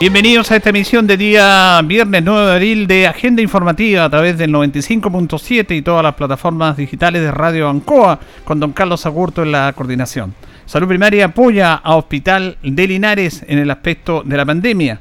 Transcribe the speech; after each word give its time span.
Bienvenidos 0.00 0.50
a 0.50 0.56
esta 0.56 0.70
emisión 0.70 1.06
de 1.06 1.18
día 1.18 1.78
viernes 1.84 2.22
9 2.24 2.46
de 2.46 2.52
abril 2.54 2.86
de 2.86 3.06
Agenda 3.06 3.42
Informativa 3.42 4.06
a 4.06 4.08
través 4.08 4.38
del 4.38 4.50
95.7 4.50 5.76
y 5.76 5.82
todas 5.82 6.02
las 6.02 6.14
plataformas 6.14 6.78
digitales 6.78 7.20
de 7.20 7.30
Radio 7.30 7.68
Ancoa 7.68 8.18
con 8.42 8.58
don 8.58 8.72
Carlos 8.72 9.04
Agurto 9.04 9.42
en 9.42 9.52
la 9.52 9.70
coordinación. 9.74 10.34
Salud 10.64 10.88
Primaria 10.88 11.26
apoya 11.26 11.74
a 11.74 11.96
Hospital 11.96 12.56
de 12.62 12.86
Linares 12.88 13.44
en 13.46 13.58
el 13.58 13.70
aspecto 13.70 14.22
de 14.24 14.38
la 14.38 14.46
pandemia. 14.46 14.98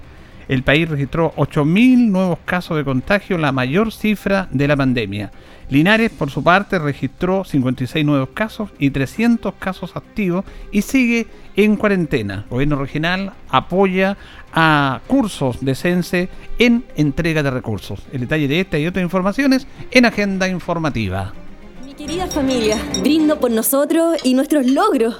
El 0.49 0.63
país 0.63 0.89
registró 0.89 1.31
8.000 1.35 2.09
nuevos 2.09 2.39
casos 2.43 2.75
de 2.75 2.83
contagio, 2.83 3.37
la 3.37 3.51
mayor 3.51 3.93
cifra 3.93 4.47
de 4.49 4.67
la 4.67 4.75
pandemia. 4.75 5.31
Linares, 5.69 6.09
por 6.09 6.31
su 6.31 6.43
parte, 6.43 6.79
registró 6.79 7.43
56 7.43 8.03
nuevos 8.03 8.29
casos 8.33 8.71
y 8.79 8.89
300 8.89 9.53
casos 9.59 9.95
activos 9.95 10.43
y 10.71 10.81
sigue 10.81 11.27
en 11.55 11.75
cuarentena. 11.75 12.45
El 12.45 12.49
gobierno 12.49 12.77
regional 12.77 13.33
apoya 13.49 14.17
a 14.51 15.01
cursos 15.05 15.63
de 15.63 15.75
CENSE 15.75 16.29
en 16.57 16.83
entrega 16.95 17.43
de 17.43 17.51
recursos. 17.51 18.01
El 18.11 18.21
detalle 18.21 18.47
de 18.47 18.61
esta 18.61 18.79
y 18.79 18.87
otras 18.87 19.03
informaciones 19.03 19.67
en 19.91 20.05
Agenda 20.05 20.47
Informativa. 20.47 21.31
Mi 21.85 21.93
querida 21.93 22.25
familia, 22.25 22.79
brindo 23.01 23.39
por 23.39 23.51
nosotros 23.51 24.17
y 24.23 24.33
nuestros 24.33 24.65
logros, 24.65 25.19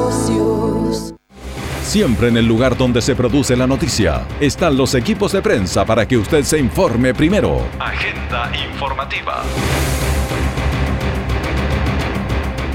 Siempre 1.91 2.29
en 2.29 2.37
el 2.37 2.47
lugar 2.47 2.77
donde 2.77 3.01
se 3.01 3.17
produce 3.17 3.53
la 3.57 3.67
noticia 3.67 4.25
están 4.39 4.77
los 4.77 4.95
equipos 4.95 5.33
de 5.33 5.41
prensa 5.41 5.85
para 5.85 6.07
que 6.07 6.15
usted 6.15 6.41
se 6.43 6.57
informe 6.57 7.13
primero. 7.13 7.67
Agenda 7.79 8.49
informativa. 8.71 9.43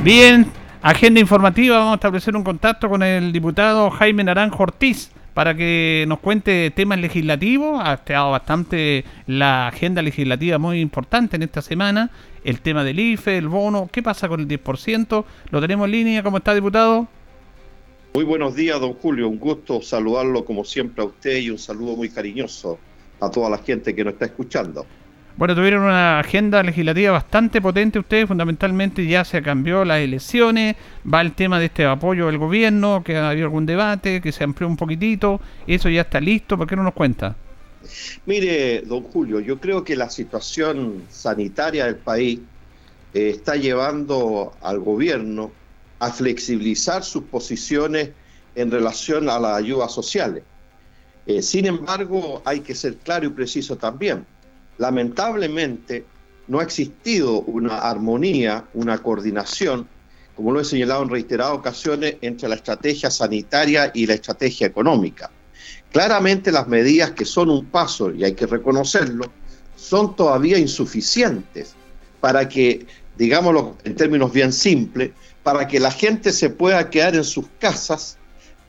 Bien, 0.05 0.47
agenda 0.83 1.19
informativa. 1.19 1.79
Vamos 1.79 1.93
a 1.93 1.95
establecer 1.95 2.37
un 2.37 2.45
contacto 2.45 2.91
con 2.91 3.03
el 3.03 3.33
diputado 3.33 3.91
Jaime 3.91 4.23
Naranjo 4.23 4.65
Ortiz 4.65 5.11
para 5.33 5.55
que 5.55 6.05
nos 6.07 6.19
cuente 6.19 6.71
temas 6.73 6.99
legislativos. 6.99 7.81
Ha 7.83 7.95
estado 7.95 8.33
bastante 8.33 9.07
la 9.27 9.69
agenda 9.69 10.03
legislativa 10.03 10.59
muy 10.59 10.83
importante 10.83 11.37
en 11.37 11.43
esta 11.43 11.63
semana. 11.63 12.11
El 12.45 12.61
tema 12.61 12.85
del 12.85 13.01
IFE, 13.01 13.39
el 13.39 13.49
bono, 13.49 13.89
¿qué 13.91 14.03
pasa 14.03 14.29
con 14.29 14.41
el 14.41 14.47
10%? 14.47 15.25
Lo 15.49 15.61
tenemos 15.63 15.87
en 15.87 15.93
línea. 15.93 16.23
¿Cómo 16.23 16.37
está, 16.37 16.55
diputado? 16.55 17.09
Muy 18.17 18.25
buenos 18.25 18.55
días, 18.55 18.81
don 18.81 18.95
Julio. 18.95 19.29
Un 19.29 19.39
gusto 19.39 19.83
saludarlo 19.83 20.43
como 20.47 20.65
siempre 20.65 21.05
a 21.05 21.07
usted 21.07 21.37
y 21.37 21.51
un 21.51 21.59
saludo 21.59 21.97
muy 21.97 22.09
cariñoso 22.09 22.79
a 23.21 23.31
toda 23.31 23.51
la 23.51 23.59
gente 23.59 23.95
que 23.95 24.03
nos 24.03 24.15
está 24.15 24.25
escuchando. 24.25 24.87
Bueno, 25.37 25.55
tuvieron 25.55 25.83
una 25.83 26.21
agenda 26.21 26.63
legislativa 26.63 27.13
bastante 27.13 27.61
potente 27.61 27.99
ustedes, 27.99 28.27
fundamentalmente 28.27 29.07
ya 29.07 29.23
se 29.23 29.43
cambió 29.43 29.85
las 29.85 29.99
elecciones, 29.99 30.77
va 31.07 31.21
el 31.21 31.33
tema 31.35 31.59
de 31.59 31.67
este 31.67 31.85
apoyo 31.85 32.25
del 32.29 32.39
gobierno, 32.39 33.03
que 33.05 33.19
ha 33.19 33.29
habido 33.29 33.49
algún 33.49 33.67
debate, 33.67 34.23
que 34.23 34.33
se 34.33 34.45
amplió 34.45 34.67
un 34.67 34.79
poquitito, 34.79 35.39
eso 35.67 35.91
ya 35.91 36.01
está 36.01 36.19
listo, 36.19 36.57
¿por 36.57 36.67
qué 36.67 36.75
no 36.75 36.85
nos 36.85 36.95
cuenta? 36.95 37.37
Mire, 38.25 38.81
don 38.81 39.03
Julio, 39.03 39.41
yo 39.41 39.61
creo 39.61 39.85
que 39.85 39.95
la 39.95 40.09
situación 40.09 41.03
sanitaria 41.11 41.85
del 41.85 41.97
país 41.97 42.41
eh, 43.13 43.29
está 43.29 43.57
llevando 43.57 44.55
al 44.63 44.79
gobierno 44.81 45.51
a 45.99 46.11
flexibilizar 46.11 47.05
sus 47.05 47.25
posiciones 47.25 48.11
en 48.55 48.71
relación 48.71 49.29
a 49.29 49.39
las 49.39 49.57
ayudas 49.59 49.93
sociales. 49.93 50.43
Eh, 51.27 51.43
sin 51.43 51.67
embargo, 51.67 52.43
hay 52.45 52.61
que 52.61 52.75
ser 52.75 52.97
claro 52.97 53.27
y 53.27 53.31
preciso 53.31 53.77
también 53.77 54.25
lamentablemente 54.79 56.05
no 56.49 56.61
ha 56.61 56.63
existido 56.63 57.41
una 57.43 57.79
armonía, 57.79 58.65
una 58.75 58.99
coordinación, 58.99 59.89
como 60.35 60.53
lo 60.53 60.61
he 60.61 60.65
señalado 60.65 61.03
en 61.03 61.09
reiteradas 61.09 61.55
ocasiones, 61.55 62.17
entre 62.21 62.49
la 62.49 62.57
estrategia 62.57 63.11
sanitaria 63.11 63.91
y 63.95 64.07
la 64.07 64.15
estrategia 64.15 64.67
económica. 64.67 65.31
Claramente 65.91 66.53
las 66.53 66.69
medidas 66.69 67.13
que 67.13 67.25
son 67.25 67.51
un 67.51 67.67
paso, 67.67 68.13
y 68.13 68.25
hay 68.25 68.35
que 68.35 68.47
reconocerlo, 68.47 69.25
son 69.77 70.15
todavía 70.15 70.59
insuficientes 70.59 71.75
para 72.21 72.49
que, 72.49 72.87
digámoslo 73.17 73.77
en 73.85 73.97
términos 73.97 74.33
bien 74.33 74.53
simples, 74.53 75.13
para 75.47 75.69
que 75.69 75.79
la 75.79 75.93
gente 75.93 76.33
se 76.33 76.51
pueda 76.51 76.91
quedar 76.91 77.15
en 77.15 77.23
sus 77.23 77.47
casas 77.61 78.19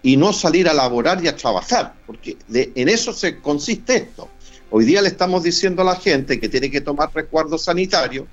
y 0.04 0.16
no 0.16 0.32
salir 0.32 0.70
a 0.70 0.76
laborar 0.76 1.26
y 1.26 1.28
a 1.28 1.36
trabajar, 1.36 1.96
porque 2.06 2.38
en 2.54 2.88
eso 2.88 3.14
se 3.14 3.40
consiste 3.40 3.96
esto. 3.96 4.30
Hoy 4.70 4.86
día 4.86 5.02
le 5.02 5.08
estamos 5.08 5.42
diciendo 5.42 5.82
a 5.82 5.86
la 5.86 5.96
gente 5.96 6.40
que 6.40 6.48
tiene 6.48 6.70
que 6.70 6.82
tomar 6.82 7.10
resguardo 7.12 7.58
sanitario 7.58 8.28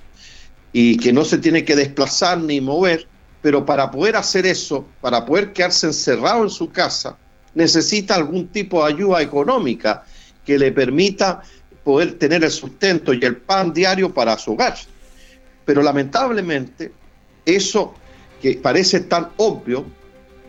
y 0.75 0.99
que 0.99 1.10
no 1.10 1.25
se 1.25 1.38
tiene 1.38 1.65
que 1.65 1.75
desplazar 1.75 2.37
ni 2.37 2.60
mover, 2.60 3.09
pero 3.41 3.65
para 3.65 3.91
poder 3.91 4.15
hacer 4.15 4.44
eso, 4.44 4.87
para 5.00 5.25
poder 5.25 5.55
quedarse 5.55 5.87
encerrado 5.87 6.43
en 6.43 6.50
su 6.50 6.69
casa, 6.71 7.16
necesita 7.55 8.15
algún 8.15 8.49
tipo 8.49 8.84
de 8.84 8.93
ayuda 8.93 9.22
económica 9.22 10.05
que 10.44 10.59
le 10.59 10.71
permita 10.71 11.41
poder 11.82 12.19
tener 12.19 12.44
el 12.44 12.50
sustento 12.50 13.15
y 13.15 13.25
el 13.25 13.38
pan 13.38 13.72
diario 13.72 14.12
para 14.12 14.37
su 14.37 14.53
hogar. 14.53 14.76
Pero 15.65 15.82
lamentablemente, 15.82 16.93
eso 17.47 17.94
que 18.44 18.56
parece 18.56 19.00
tan 19.00 19.31
obvio, 19.38 19.87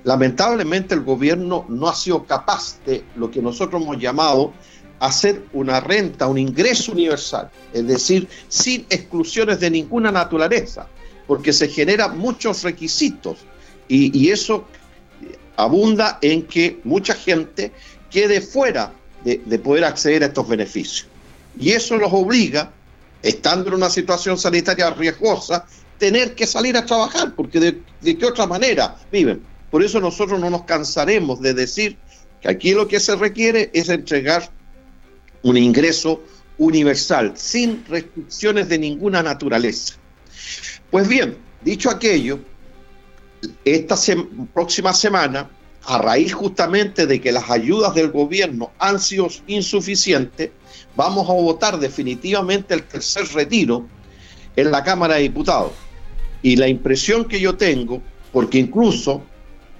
lamentablemente 0.03 0.93
el 0.93 0.99
gobierno 0.99 1.65
no 1.69 1.87
ha 1.87 1.95
sido 1.95 2.25
capaz 2.25 2.77
de 2.85 3.05
lo 3.15 3.31
que 3.31 3.41
nosotros 3.41 3.81
hemos 3.81 3.97
llamado 3.97 4.51
hacer 4.99 5.45
una 5.53 5.79
renta, 5.79 6.27
un 6.27 6.37
ingreso 6.37 6.91
universal, 6.91 7.49
es 7.71 7.87
decir, 7.87 8.27
sin 8.49 8.85
exclusiones 8.89 9.61
de 9.61 9.71
ninguna 9.71 10.11
naturaleza, 10.11 10.89
porque 11.25 11.53
se 11.53 11.69
generan 11.69 12.19
muchos 12.19 12.63
requisitos 12.63 13.37
y, 13.87 14.29
eso 14.29 14.65
abunda 15.55 16.19
en 16.21 16.47
que 16.47 16.81
mucha 16.83 17.13
gente 17.13 17.71
quede 18.11 18.41
fuera 18.41 18.91
de, 19.23 19.37
poder 19.59 19.85
acceder 19.85 20.21
a 20.23 20.25
estos 20.25 20.49
beneficios. 20.49 21.07
Y 21.57 21.69
eso 21.69 21.95
los 21.95 22.11
obliga, 22.11 22.73
estando 23.23 23.69
en 23.69 23.75
una 23.75 23.89
situación 23.89 24.37
sanitaria 24.37 24.89
riesgosa, 24.89 25.65
tener 25.97 26.35
que 26.35 26.45
salir 26.45 26.77
a 26.77 26.85
trabajar, 26.85 27.33
porque 27.35 27.59
de, 27.59 28.17
qué 28.17 28.25
otra 28.25 28.45
manera 28.45 28.97
viven. 29.11 29.41
Por 29.71 29.83
eso 29.83 29.99
nosotros 29.99 30.39
no 30.39 30.49
nos 30.49 30.63
cansaremos 30.63 31.41
de 31.41 31.53
decir 31.53 31.97
que 32.41 32.49
aquí 32.49 32.73
lo 32.73 32.87
que 32.87 32.99
se 32.99 33.15
requiere 33.15 33.69
es 33.73 33.89
entregar 33.89 34.49
un 35.41 35.57
ingreso 35.57 36.21
universal, 36.57 37.33
sin 37.35 37.85
restricciones 37.87 38.69
de 38.69 38.79
ninguna 38.79 39.21
naturaleza. 39.21 39.95
Pues 40.89 41.07
bien, 41.07 41.37
dicho 41.61 41.89
aquello, 41.89 42.39
esta 43.63 43.95
próxima 44.53 44.93
semana, 44.93 45.49
a 45.83 45.97
raíz 45.99 46.33
justamente 46.33 47.05
de 47.05 47.21
que 47.21 47.31
las 47.31 47.49
ayudas 47.49 47.93
del 47.93 48.11
gobierno 48.11 48.71
han 48.79 48.99
sido 48.99 49.27
insuficientes, 49.47 50.51
vamos 50.95 51.29
a 51.29 51.33
votar 51.33 51.79
definitivamente 51.79 52.73
el 52.73 52.83
tercer 52.83 53.27
retiro 53.33 53.87
en 54.55 54.71
la 54.71 54.83
Cámara 54.83 55.15
de 55.15 55.23
Diputados. 55.23 55.73
Y 56.45 56.57
la 56.57 56.67
impresión 56.67 57.25
que 57.25 57.39
yo 57.39 57.57
tengo, 57.57 58.03
porque 58.31 58.59
incluso 58.59 59.23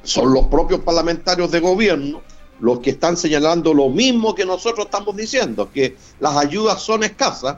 son 0.02 0.34
los 0.34 0.48
propios 0.48 0.80
parlamentarios 0.80 1.52
de 1.52 1.60
gobierno 1.60 2.24
los 2.60 2.80
que 2.80 2.90
están 2.90 3.18
señalando 3.18 3.72
lo 3.72 3.90
mismo 3.90 4.34
que 4.34 4.48
nosotros 4.48 4.88
estamos 4.88 5.16
diciendo, 5.16 5.70
que 5.72 5.96
las 6.20 6.36
ayudas 6.36 6.82
son 6.82 7.04
escasas, 7.04 7.58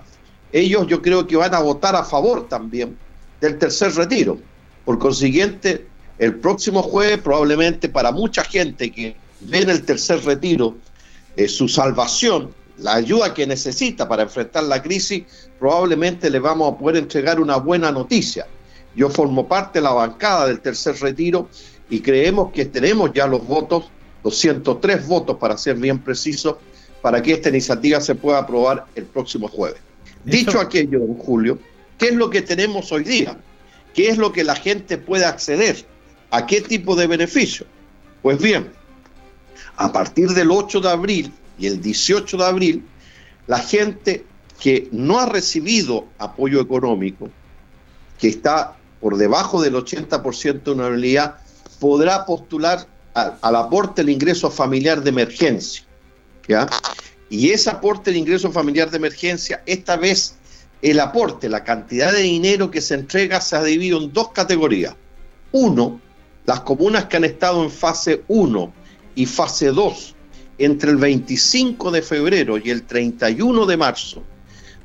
ellos 0.51 0.87
yo 0.87 1.01
creo 1.01 1.25
que 1.25 1.37
van 1.37 1.55
a 1.55 1.61
votar 1.61 1.95
a 1.95 2.03
favor 2.03 2.49
también 2.49 2.97
del 3.39 3.57
tercer 3.57 3.95
retiro. 3.95 4.39
Por 4.83 4.99
consiguiente, 4.99 5.87
el 6.19 6.35
próximo 6.35 6.83
jueves 6.83 7.19
probablemente 7.19 7.87
para 7.87 8.11
mucha 8.11 8.43
gente 8.43 8.91
que 8.91 9.15
ve 9.39 9.59
en 9.59 9.69
el 9.69 9.85
tercer 9.85 10.21
retiro 10.25 10.75
eh, 11.37 11.47
su 11.47 11.69
salvación, 11.69 12.53
la 12.79 12.95
ayuda 12.95 13.33
que 13.33 13.47
necesita 13.47 14.05
para 14.09 14.23
enfrentar 14.23 14.65
la 14.65 14.81
crisis, 14.81 15.23
probablemente 15.57 16.29
le 16.29 16.39
vamos 16.39 16.73
a 16.73 16.77
poder 16.77 16.97
entregar 16.97 17.39
una 17.39 17.55
buena 17.55 17.89
noticia. 17.89 18.45
Yo 18.97 19.11
formo 19.11 19.47
parte 19.47 19.77
de 19.77 19.83
la 19.83 19.91
bancada 19.91 20.47
del 20.47 20.59
tercer 20.59 20.99
retiro 20.99 21.49
y 21.87 21.99
creemos 21.99 22.51
que 22.51 22.65
tenemos 22.65 23.13
ya 23.13 23.27
los 23.27 23.45
votos, 23.45 23.91
203 24.23 25.07
votos 25.07 25.37
para 25.37 25.55
ser 25.55 25.75
bien 25.75 25.99
precisos, 25.99 26.55
para 27.03 27.21
que 27.21 27.33
esta 27.33 27.49
iniciativa 27.49 28.01
se 28.01 28.15
pueda 28.15 28.39
aprobar 28.39 28.87
el 28.95 29.05
próximo 29.05 29.47
jueves. 29.49 29.79
Dicho 30.25 30.59
aquello, 30.59 30.99
don 30.99 31.13
Julio, 31.13 31.59
¿qué 31.99 32.07
es 32.07 32.15
lo 32.15 32.31
que 32.31 32.41
tenemos 32.41 32.91
hoy 32.91 33.03
día? 33.03 33.37
¿Qué 33.93 34.09
es 34.09 34.17
lo 34.17 34.33
que 34.33 34.43
la 34.43 34.55
gente 34.55 34.97
puede 34.97 35.25
acceder? 35.25 35.85
¿A 36.31 36.47
qué 36.47 36.61
tipo 36.61 36.95
de 36.95 37.05
beneficio? 37.05 37.67
Pues 38.23 38.41
bien, 38.41 38.71
a 39.75 39.91
partir 39.93 40.29
del 40.29 40.49
8 40.49 40.81
de 40.81 40.89
abril 40.89 41.31
y 41.59 41.67
el 41.67 41.79
18 41.79 42.35
de 42.35 42.45
abril, 42.45 42.83
la 43.45 43.59
gente 43.59 44.25
que 44.59 44.89
no 44.91 45.19
ha 45.19 45.27
recibido 45.27 46.07
apoyo 46.17 46.59
económico, 46.59 47.29
que 48.17 48.29
está 48.29 48.75
por 49.07 49.15
debajo 49.15 49.61
del 49.61 49.73
80% 49.73 50.63
de 50.63 50.71
una 50.71 50.89
realidad, 50.89 51.35
podrá 51.79 52.25
postular 52.25 52.85
al 53.13 53.55
aporte 53.55 54.01
del 54.01 54.09
ingreso 54.09 54.51
familiar 54.51 55.01
de 55.01 55.11
emergencia. 55.11 55.85
¿ya? 56.45 56.67
Y 57.29 57.51
ese 57.51 57.69
aporte 57.69 58.11
del 58.11 58.19
ingreso 58.19 58.51
familiar 58.51 58.91
de 58.91 58.97
emergencia, 58.97 59.63
esta 59.65 59.95
vez 59.95 60.35
el 60.81 60.99
aporte, 60.99 61.47
la 61.47 61.63
cantidad 61.63 62.11
de 62.11 62.23
dinero 62.23 62.69
que 62.69 62.81
se 62.81 62.95
entrega 62.95 63.39
se 63.39 63.55
ha 63.55 63.63
dividido 63.63 63.97
en 64.03 64.11
dos 64.11 64.33
categorías. 64.33 64.93
Uno, 65.53 66.01
las 66.45 66.59
comunas 66.59 67.05
que 67.05 67.15
han 67.15 67.23
estado 67.23 67.63
en 67.63 67.71
fase 67.71 68.25
1 68.27 68.73
y 69.15 69.25
fase 69.25 69.67
2 69.67 70.15
entre 70.57 70.91
el 70.91 70.97
25 70.97 71.91
de 71.91 72.01
febrero 72.01 72.57
y 72.57 72.71
el 72.71 72.83
31 72.83 73.65
de 73.67 73.77
marzo 73.77 74.21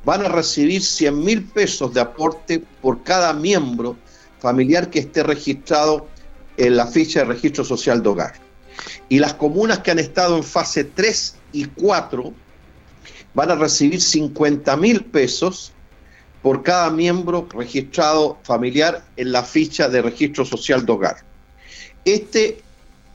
van 0.05 0.25
a 0.25 0.29
recibir 0.29 0.81
100 0.81 1.25
mil 1.25 1.43
pesos 1.43 1.93
de 1.93 1.99
aporte 1.99 2.63
por 2.81 3.03
cada 3.03 3.33
miembro 3.33 3.97
familiar 4.43 4.89
que 4.89 4.99
esté 4.99 5.23
registrado 5.23 6.05
en 6.57 6.75
la 6.75 6.85
ficha 6.85 7.19
de 7.19 7.25
registro 7.27 7.63
social 7.63 8.03
de 8.03 8.09
hogar. 8.09 8.33
Y 9.07 9.19
las 9.19 9.35
comunas 9.35 9.79
que 9.79 9.91
han 9.91 9.99
estado 9.99 10.35
en 10.35 10.43
fase 10.43 10.83
3 10.83 11.35
y 11.53 11.65
4 11.65 12.33
van 13.33 13.51
a 13.51 13.55
recibir 13.55 14.01
50 14.01 14.75
mil 14.75 15.05
pesos 15.05 15.71
por 16.41 16.61
cada 16.61 16.89
miembro 16.89 17.47
registrado 17.55 18.37
familiar 18.43 19.05
en 19.15 19.31
la 19.31 19.43
ficha 19.43 19.87
de 19.87 20.01
registro 20.01 20.43
social 20.43 20.85
de 20.85 20.91
hogar. 20.91 21.17
Este 22.03 22.57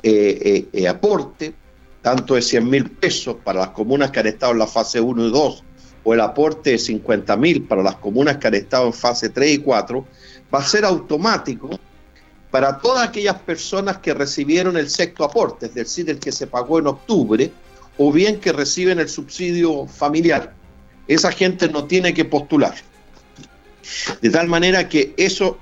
eh, 0.02 0.38
eh, 0.42 0.68
eh, 0.72 0.88
aporte, 0.88 1.52
tanto 2.00 2.36
de 2.36 2.42
100 2.42 2.70
mil 2.70 2.90
pesos 2.90 3.36
para 3.44 3.60
las 3.60 3.70
comunas 3.70 4.10
que 4.10 4.20
han 4.20 4.28
estado 4.28 4.52
en 4.52 4.60
la 4.60 4.66
fase 4.66 4.98
1 4.98 5.26
y 5.26 5.30
2, 5.30 5.64
o 6.04 6.14
el 6.14 6.20
aporte 6.22 6.70
de 6.70 6.78
50 6.78 7.36
mil 7.36 7.64
para 7.64 7.82
las 7.82 7.96
comunas 7.96 8.38
que 8.38 8.46
han 8.46 8.54
estado 8.54 8.86
en 8.86 8.94
fase 8.94 9.28
3 9.28 9.56
y 9.56 9.58
4, 9.58 10.06
va 10.52 10.60
a 10.60 10.64
ser 10.64 10.84
automático 10.84 11.78
para 12.50 12.78
todas 12.78 13.06
aquellas 13.08 13.38
personas 13.40 13.98
que 13.98 14.14
recibieron 14.14 14.76
el 14.76 14.88
sexto 14.88 15.24
aporte, 15.24 15.66
es 15.66 15.74
decir, 15.74 16.08
el 16.08 16.18
que 16.18 16.32
se 16.32 16.46
pagó 16.46 16.78
en 16.78 16.86
octubre, 16.86 17.50
o 17.98 18.12
bien 18.12 18.40
que 18.40 18.52
reciben 18.52 18.98
el 18.98 19.08
subsidio 19.08 19.86
familiar. 19.86 20.54
Esa 21.06 21.32
gente 21.32 21.68
no 21.68 21.84
tiene 21.84 22.14
que 22.14 22.24
postular. 22.24 22.74
De 24.22 24.30
tal 24.30 24.46
manera 24.48 24.88
que 24.88 25.14
eso, 25.16 25.58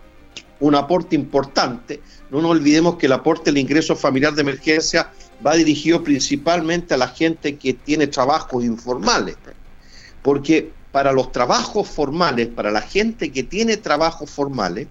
un 0.60 0.74
aporte 0.74 1.16
importante, 1.16 2.00
no 2.30 2.40
nos 2.42 2.52
olvidemos 2.52 2.96
que 2.96 3.06
el 3.06 3.12
aporte 3.12 3.50
del 3.50 3.58
ingreso 3.58 3.96
familiar 3.96 4.34
de 4.34 4.42
emergencia 4.42 5.10
va 5.44 5.54
dirigido 5.54 6.02
principalmente 6.02 6.94
a 6.94 6.96
la 6.96 7.08
gente 7.08 7.56
que 7.56 7.74
tiene 7.74 8.06
trabajos 8.06 8.64
informales, 8.64 9.36
porque 10.22 10.72
para 10.96 11.12
los 11.12 11.30
trabajos 11.30 11.86
formales, 11.86 12.46
para 12.46 12.70
la 12.70 12.80
gente 12.80 13.30
que 13.30 13.42
tiene 13.42 13.76
trabajos 13.76 14.30
formales, 14.30 14.88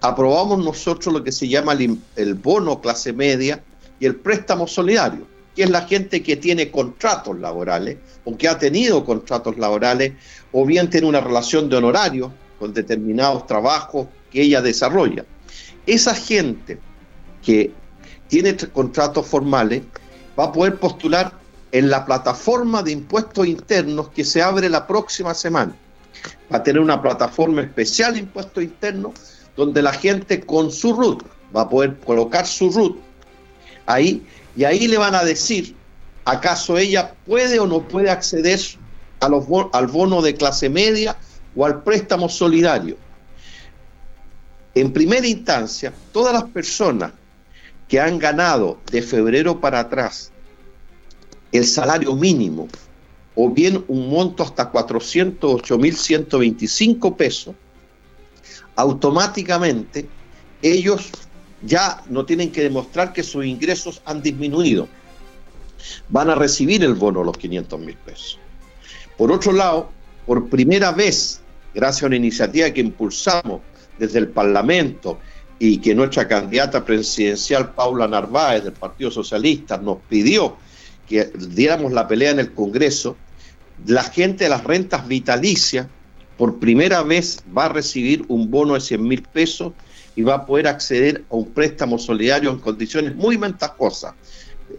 aprobamos 0.00 0.64
nosotros 0.64 1.12
lo 1.12 1.24
que 1.24 1.32
se 1.32 1.48
llama 1.48 1.72
el, 1.72 2.34
bono 2.34 2.80
clase 2.80 3.12
media 3.12 3.60
y 3.98 4.06
el 4.06 4.14
préstamo 4.14 4.68
solidario, 4.68 5.26
que 5.56 5.64
es 5.64 5.70
la 5.70 5.82
gente 5.82 6.22
que 6.22 6.36
tiene 6.36 6.70
contratos 6.70 7.36
laborales 7.40 7.96
o 8.24 8.36
que 8.36 8.46
ha 8.46 8.56
tenido 8.56 9.04
contratos 9.04 9.58
laborales 9.58 10.12
o 10.52 10.64
bien 10.64 10.88
tiene 10.90 11.08
una 11.08 11.20
relación 11.20 11.68
de 11.68 11.78
honorario 11.78 12.32
con 12.60 12.72
determinados 12.72 13.48
trabajos 13.48 14.06
que 14.30 14.42
ella 14.42 14.62
desarrolla. 14.62 15.24
Esa 15.88 16.14
gente 16.14 16.78
que 17.42 17.72
tiene 18.28 18.56
contratos 18.56 19.26
formales 19.26 19.82
va 20.38 20.44
a 20.44 20.52
poder 20.52 20.78
postular 20.78 21.32
en 21.76 21.90
la 21.90 22.06
plataforma 22.06 22.82
de 22.82 22.92
impuestos 22.92 23.46
internos 23.46 24.08
que 24.08 24.24
se 24.24 24.40
abre 24.40 24.70
la 24.70 24.86
próxima 24.86 25.34
semana. 25.34 25.76
Va 26.50 26.56
a 26.56 26.62
tener 26.62 26.80
una 26.80 27.02
plataforma 27.02 27.60
especial 27.60 28.14
de 28.14 28.20
impuestos 28.20 28.64
internos 28.64 29.12
donde 29.54 29.82
la 29.82 29.92
gente 29.92 30.40
con 30.40 30.70
su 30.70 30.94
RUT 30.94 31.22
va 31.54 31.62
a 31.62 31.68
poder 31.68 31.98
colocar 31.98 32.46
su 32.46 32.70
RUT 32.70 32.96
ahí 33.84 34.26
y 34.56 34.64
ahí 34.64 34.88
le 34.88 34.96
van 34.96 35.14
a 35.14 35.22
decir 35.22 35.76
acaso 36.24 36.78
ella 36.78 37.12
puede 37.26 37.60
o 37.60 37.66
no 37.66 37.86
puede 37.86 38.08
acceder 38.08 38.58
a 39.20 39.28
los, 39.28 39.44
al 39.74 39.86
bono 39.86 40.22
de 40.22 40.34
clase 40.34 40.70
media 40.70 41.14
o 41.54 41.66
al 41.66 41.82
préstamo 41.82 42.30
solidario. 42.30 42.96
En 44.74 44.94
primera 44.94 45.26
instancia, 45.26 45.92
todas 46.10 46.32
las 46.32 46.44
personas 46.44 47.12
que 47.86 48.00
han 48.00 48.18
ganado 48.18 48.78
de 48.90 49.02
febrero 49.02 49.60
para 49.60 49.80
atrás 49.80 50.32
el 51.52 51.64
salario 51.64 52.14
mínimo 52.14 52.68
o 53.34 53.50
bien 53.50 53.82
un 53.88 54.10
monto 54.10 54.42
hasta 54.42 54.70
408.125 54.72 57.16
pesos, 57.16 57.54
automáticamente 58.74 60.08
ellos 60.62 61.10
ya 61.62 62.02
no 62.08 62.24
tienen 62.24 62.50
que 62.50 62.62
demostrar 62.62 63.12
que 63.12 63.22
sus 63.22 63.44
ingresos 63.44 64.00
han 64.04 64.22
disminuido. 64.22 64.88
Van 66.08 66.30
a 66.30 66.34
recibir 66.34 66.82
el 66.82 66.94
bono 66.94 67.22
los 67.22 67.36
500 67.36 67.80
mil 67.80 67.96
pesos. 67.96 68.38
Por 69.16 69.30
otro 69.30 69.52
lado, 69.52 69.90
por 70.26 70.48
primera 70.48 70.92
vez, 70.92 71.40
gracias 71.74 72.04
a 72.04 72.06
una 72.06 72.16
iniciativa 72.16 72.70
que 72.70 72.80
impulsamos 72.80 73.60
desde 73.98 74.18
el 74.18 74.28
Parlamento 74.28 75.18
y 75.58 75.78
que 75.78 75.94
nuestra 75.94 76.28
candidata 76.28 76.84
presidencial 76.84 77.72
Paula 77.72 78.08
Narváez 78.08 78.64
del 78.64 78.72
Partido 78.72 79.10
Socialista 79.10 79.78
nos 79.78 79.98
pidió 80.08 80.56
que 81.06 81.30
diéramos 81.50 81.92
la 81.92 82.08
pelea 82.08 82.30
en 82.30 82.40
el 82.40 82.52
Congreso, 82.52 83.16
la 83.86 84.04
gente 84.04 84.44
de 84.44 84.50
las 84.50 84.64
rentas 84.64 85.06
vitalicias 85.06 85.86
por 86.36 86.58
primera 86.58 87.02
vez 87.02 87.38
va 87.56 87.66
a 87.66 87.68
recibir 87.68 88.24
un 88.28 88.50
bono 88.50 88.74
de 88.74 88.80
100 88.80 89.02
mil 89.02 89.22
pesos 89.22 89.72
y 90.14 90.22
va 90.22 90.34
a 90.34 90.46
poder 90.46 90.66
acceder 90.66 91.24
a 91.30 91.36
un 91.36 91.50
préstamo 91.50 91.98
solidario 91.98 92.50
en 92.50 92.58
condiciones 92.58 93.14
muy 93.14 93.36
ventajosas 93.36 94.14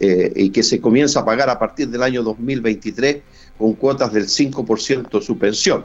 eh, 0.00 0.32
y 0.36 0.50
que 0.50 0.62
se 0.62 0.80
comienza 0.80 1.20
a 1.20 1.24
pagar 1.24 1.48
a 1.50 1.58
partir 1.58 1.88
del 1.88 2.02
año 2.02 2.22
2023 2.22 3.22
con 3.56 3.72
cuotas 3.74 4.12
del 4.12 4.26
5% 4.26 5.10
de 5.10 5.22
su 5.24 5.38
pensión. 5.38 5.84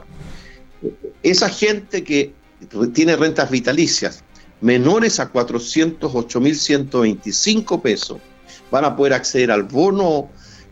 Esa 1.22 1.48
gente 1.48 2.04
que 2.04 2.34
tiene 2.92 3.16
rentas 3.16 3.50
vitalicias 3.50 4.22
menores 4.60 5.18
a 5.20 5.32
408.125 5.32 7.80
pesos, 7.80 8.18
van 8.70 8.84
a 8.84 8.96
poder 8.96 9.12
acceder 9.12 9.50
al 9.50 9.64
bono 9.64 10.28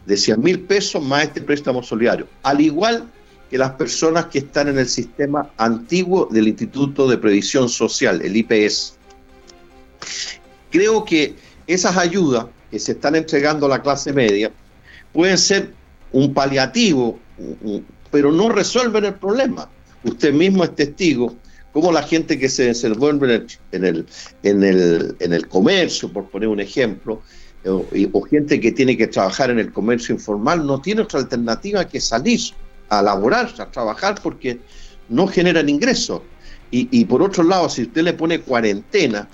de 0.06 0.16
100 0.16 0.40
mil 0.40 0.60
pesos 0.60 1.02
más 1.02 1.24
este 1.24 1.40
préstamo 1.40 1.82
solidario, 1.82 2.26
al 2.42 2.60
igual 2.60 3.08
que 3.50 3.58
las 3.58 3.72
personas 3.72 4.26
que 4.26 4.38
están 4.38 4.68
en 4.68 4.78
el 4.78 4.88
sistema 4.88 5.50
antiguo 5.58 6.26
del 6.30 6.48
Instituto 6.48 7.06
de 7.06 7.18
Previsión 7.18 7.68
Social, 7.68 8.22
el 8.22 8.34
IPS. 8.34 8.94
Creo 10.70 11.04
que 11.04 11.36
esas 11.66 11.96
ayudas 11.98 12.46
que 12.70 12.78
se 12.78 12.92
están 12.92 13.14
entregando 13.14 13.66
a 13.66 13.68
la 13.68 13.82
clase 13.82 14.12
media 14.12 14.50
pueden 15.12 15.36
ser 15.36 15.74
un 16.12 16.32
paliativo, 16.32 17.18
pero 18.10 18.32
no 18.32 18.48
resuelven 18.48 19.04
el 19.04 19.14
problema. 19.14 19.68
Usted 20.02 20.32
mismo 20.32 20.64
es 20.64 20.74
testigo 20.74 21.36
cómo 21.72 21.92
la 21.92 22.02
gente 22.02 22.38
que 22.38 22.48
se 22.48 22.64
desenvuelve 22.64 23.46
en 23.72 23.84
el, 23.84 24.06
en 24.42 24.62
el, 24.62 25.16
en 25.20 25.32
el, 25.32 25.48
comercio, 25.48 26.12
por 26.12 26.28
poner 26.30 26.48
un 26.48 26.60
ejemplo, 26.60 27.22
o, 27.64 28.22
gente 28.22 28.60
que 28.60 28.72
tiene 28.72 28.96
que 28.96 29.06
trabajar 29.06 29.50
en 29.50 29.58
el 29.58 29.72
comercio 29.72 30.14
informal, 30.14 30.66
no 30.66 30.80
tiene 30.80 31.02
otra 31.02 31.20
alternativa 31.20 31.86
que 31.86 32.00
salir 32.00 32.40
a 32.88 33.02
laborar, 33.02 33.52
a 33.58 33.70
trabajar, 33.70 34.20
porque 34.22 34.60
no 35.08 35.26
generan 35.26 35.68
ingresos. 35.68 36.22
Y, 36.70 36.88
y 36.90 37.04
por 37.04 37.22
otro 37.22 37.44
lado, 37.44 37.68
si 37.68 37.82
usted 37.82 38.02
le 38.02 38.14
pone 38.14 38.40
cuarentena 38.40 39.28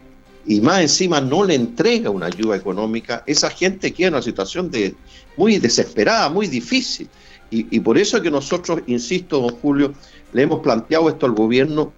y 0.46 0.60
más 0.60 0.80
encima 0.80 1.20
no 1.20 1.44
le 1.44 1.54
entrega 1.54 2.10
una 2.10 2.26
ayuda 2.26 2.56
económica, 2.56 3.22
esa 3.26 3.50
gente 3.50 3.92
queda 3.92 4.08
en 4.08 4.14
una 4.14 4.22
situación 4.22 4.70
de, 4.70 4.94
muy 5.36 5.58
desesperada, 5.58 6.28
muy 6.28 6.46
difícil. 6.48 7.08
Y, 7.50 7.66
y 7.74 7.80
por 7.80 7.96
eso 7.96 8.20
que 8.20 8.30
nosotros, 8.30 8.80
insisto, 8.86 9.40
don 9.40 9.56
Julio, 9.56 9.94
le 10.32 10.42
hemos 10.42 10.60
planteado 10.60 11.08
esto 11.08 11.26
al 11.26 11.32
gobierno 11.32 11.92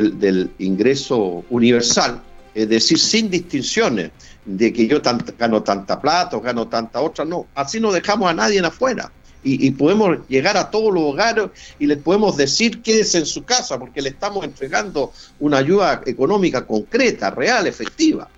del, 0.00 0.50
ingreso 0.58 1.44
universal, 1.50 2.22
es 2.54 2.68
decir, 2.68 2.98
sin 2.98 3.30
distinciones 3.30 4.10
de 4.44 4.72
que 4.72 4.86
yo 4.86 5.00
gano 5.38 5.62
tanta 5.62 6.00
plata 6.00 6.36
o 6.36 6.40
gano 6.40 6.68
tanta 6.68 7.00
otra, 7.00 7.24
no, 7.24 7.46
así 7.54 7.80
no 7.80 7.92
dejamos 7.92 8.28
a 8.28 8.34
nadie 8.34 8.58
en 8.58 8.64
afuera. 8.64 9.12
y, 9.44 9.72
podemos 9.72 10.18
llegar 10.28 10.56
a 10.56 10.70
todos 10.70 10.94
los 10.94 11.02
hogares 11.02 11.46
y 11.80 11.86
les 11.86 11.98
podemos 11.98 12.36
decir 12.36 12.80
quédese 12.80 13.18
en 13.18 13.26
su 13.26 13.42
casa 13.42 13.76
porque 13.76 14.00
le 14.00 14.10
estamos 14.10 14.44
entregando 14.44 15.12
una 15.40 15.58
ayuda 15.58 16.00
económica 16.06 16.64
concreta, 16.64 17.30
real, 17.30 17.66
efectiva. 17.66 18.28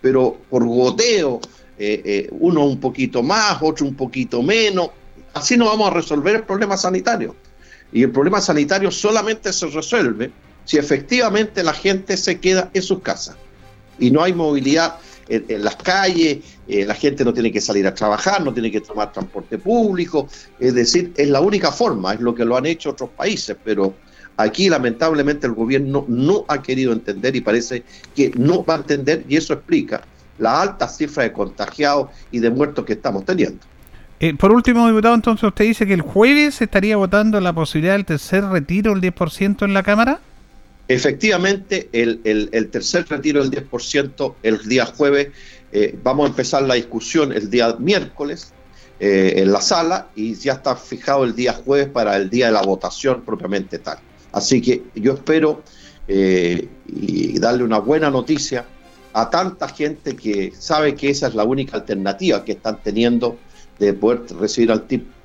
Pero 0.00 0.38
por 0.48 0.64
goteo, 0.64 1.40
eh, 1.78 2.02
eh, 2.04 2.28
uno 2.30 2.64
un 2.64 2.80
poquito 2.80 3.22
más, 3.22 3.58
otro 3.60 3.86
un 3.86 3.94
poquito 3.94 4.42
menos, 4.42 4.90
así 5.34 5.58
no 5.58 5.66
vamos 5.66 5.90
a 5.90 5.94
resolver 5.94 6.36
el 6.36 6.44
problema 6.44 6.76
sanitario. 6.76 7.36
Y 7.92 8.02
el 8.02 8.10
problema 8.10 8.40
sanitario 8.40 8.90
solamente 8.90 9.52
se 9.52 9.66
resuelve 9.66 10.32
si 10.64 10.78
efectivamente 10.78 11.62
la 11.62 11.74
gente 11.74 12.16
se 12.16 12.40
queda 12.40 12.70
en 12.72 12.82
sus 12.82 13.00
casas 13.00 13.36
y 13.98 14.10
no 14.10 14.22
hay 14.22 14.32
movilidad 14.32 14.96
en, 15.28 15.64
las 15.64 15.76
calles, 15.76 16.38
eh, 16.68 16.84
la 16.84 16.94
gente 16.94 17.24
no 17.24 17.32
tiene 17.32 17.50
que 17.50 17.60
salir 17.60 17.86
a 17.86 17.94
trabajar, 17.94 18.42
no 18.42 18.52
tiene 18.52 18.70
que 18.70 18.80
tomar 18.80 19.12
transporte 19.12 19.58
público, 19.58 20.28
es 20.58 20.74
decir, 20.74 21.12
es 21.16 21.28
la 21.28 21.40
única 21.40 21.72
forma, 21.72 22.14
es 22.14 22.20
lo 22.20 22.34
que 22.34 22.44
lo 22.44 22.56
han 22.56 22.66
hecho 22.66 22.90
otros 22.90 23.10
países, 23.10 23.56
pero 23.64 23.94
aquí 24.36 24.68
lamentablemente 24.68 25.46
el 25.46 25.54
gobierno 25.54 26.04
no 26.08 26.44
ha 26.48 26.62
querido 26.62 26.92
entender 26.92 27.34
y 27.36 27.40
parece 27.40 27.82
que 28.14 28.32
no 28.36 28.64
va 28.64 28.74
a 28.74 28.78
entender 28.78 29.24
y 29.28 29.36
eso 29.36 29.54
explica 29.54 30.02
la 30.38 30.60
alta 30.60 30.88
cifra 30.88 31.24
de 31.24 31.32
contagiados 31.32 32.10
y 32.30 32.40
de 32.40 32.50
muertos 32.50 32.84
que 32.84 32.92
estamos 32.92 33.24
teniendo. 33.24 33.60
Eh, 34.18 34.34
por 34.34 34.52
último, 34.52 34.86
diputado, 34.86 35.14
entonces 35.14 35.44
usted 35.44 35.66
dice 35.66 35.86
que 35.86 35.92
el 35.92 36.00
jueves 36.00 36.62
estaría 36.62 36.96
votando 36.96 37.40
la 37.40 37.52
posibilidad 37.52 37.94
del 37.94 38.06
tercer 38.06 38.44
retiro, 38.44 38.92
el 38.92 39.00
10% 39.00 39.64
en 39.64 39.74
la 39.74 39.82
Cámara. 39.82 40.20
Efectivamente, 40.88 41.88
el, 41.92 42.68
tercer 42.70 43.06
retiro 43.08 43.44
del 43.44 43.68
10% 43.68 44.34
el 44.42 44.58
día 44.68 44.86
jueves, 44.86 45.28
eh, 45.72 45.98
vamos 46.02 46.26
a 46.26 46.28
empezar 46.28 46.62
la 46.62 46.74
discusión 46.74 47.32
el 47.32 47.50
día 47.50 47.74
miércoles 47.78 48.52
eh, 49.00 49.34
en 49.36 49.52
la 49.52 49.60
sala 49.60 50.08
y 50.14 50.34
ya 50.34 50.54
está 50.54 50.76
fijado 50.76 51.24
el 51.24 51.34
día 51.34 51.54
jueves 51.54 51.88
para 51.88 52.16
el 52.16 52.30
día 52.30 52.46
de 52.46 52.52
la 52.52 52.62
votación 52.62 53.22
propiamente 53.22 53.80
tal. 53.80 53.98
Así 54.32 54.62
que 54.62 54.84
yo 54.94 55.14
espero 55.14 55.62
eh, 56.06 56.68
y 56.86 57.38
darle 57.40 57.64
una 57.64 57.78
buena 57.78 58.10
noticia 58.10 58.64
a 59.12 59.28
tanta 59.28 59.68
gente 59.68 60.14
que 60.14 60.52
sabe 60.56 60.94
que 60.94 61.10
esa 61.10 61.26
es 61.26 61.34
la 61.34 61.42
única 61.42 61.76
alternativa 61.76 62.44
que 62.44 62.52
están 62.52 62.80
teniendo 62.82 63.38
de 63.78 63.92
poder 63.92 64.22
recibir 64.40 64.72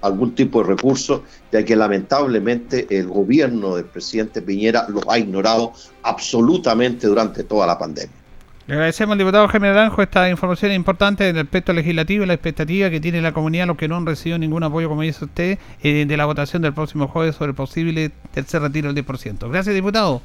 algún 0.02 0.36
tipo 0.36 0.62
de 0.62 0.70
recurso, 0.70 1.24
ya 1.52 1.64
que 1.64 1.76
lamentablemente 1.76 2.88
el 2.90 3.08
gobierno 3.08 3.76
del 3.76 3.86
presidente 3.86 4.42
Piñera 4.42 4.86
los 4.90 5.04
ha 5.08 5.18
ignorado 5.18 5.74
absolutamente 6.04 7.08
durante 7.08 7.44
toda 7.44 7.68
la 7.68 7.78
pandemia. 7.78 8.22
Le 8.68 8.76
agradecemos 8.76 9.14
al 9.14 9.18
diputado 9.18 9.48
Jaime 9.48 9.68
Naranjo 9.70 10.02
esta 10.02 10.30
información 10.30 10.72
importante 10.72 11.24
del 11.26 11.40
aspecto 11.40 11.74
legislativo 11.74 12.24
y 12.24 12.28
la 12.28 12.36
expectativa 12.36 12.90
que 12.90 13.00
tiene 13.00 13.22
la 13.22 13.34
comunidad, 13.34 13.68
los 13.68 13.76
que 13.76 13.88
no 13.88 13.98
han 13.98 14.06
recibido 14.06 14.38
ningún 14.38 14.64
apoyo, 14.64 14.88
como 14.88 15.02
dice 15.02 15.26
usted, 15.26 15.58
eh, 15.82 16.06
de 16.06 16.18
la 16.18 16.26
votación 16.26 16.62
del 16.62 16.74
próximo 16.74 17.08
jueves 17.08 17.36
sobre 17.36 17.50
el 17.50 17.56
posible 17.56 18.12
tercer 18.34 18.62
retiro 18.62 18.94
del 18.94 19.06
10%. 19.06 19.50
Gracias, 19.50 19.76
diputado. 19.76 20.22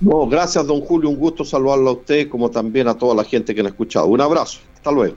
No, 0.00 0.28
gracias, 0.28 0.66
don 0.66 0.80
Julio. 0.82 1.08
Un 1.08 1.16
gusto 1.16 1.44
saludarlo 1.44 1.90
a 1.90 1.92
usted, 1.94 2.28
como 2.28 2.50
también 2.50 2.86
a 2.88 2.94
toda 2.94 3.14
la 3.16 3.24
gente 3.24 3.54
que 3.54 3.62
nos 3.62 3.70
ha 3.70 3.74
escuchado. 3.74 4.06
Un 4.06 4.20
abrazo. 4.20 4.60
Hasta 4.76 4.92
luego. 4.92 5.16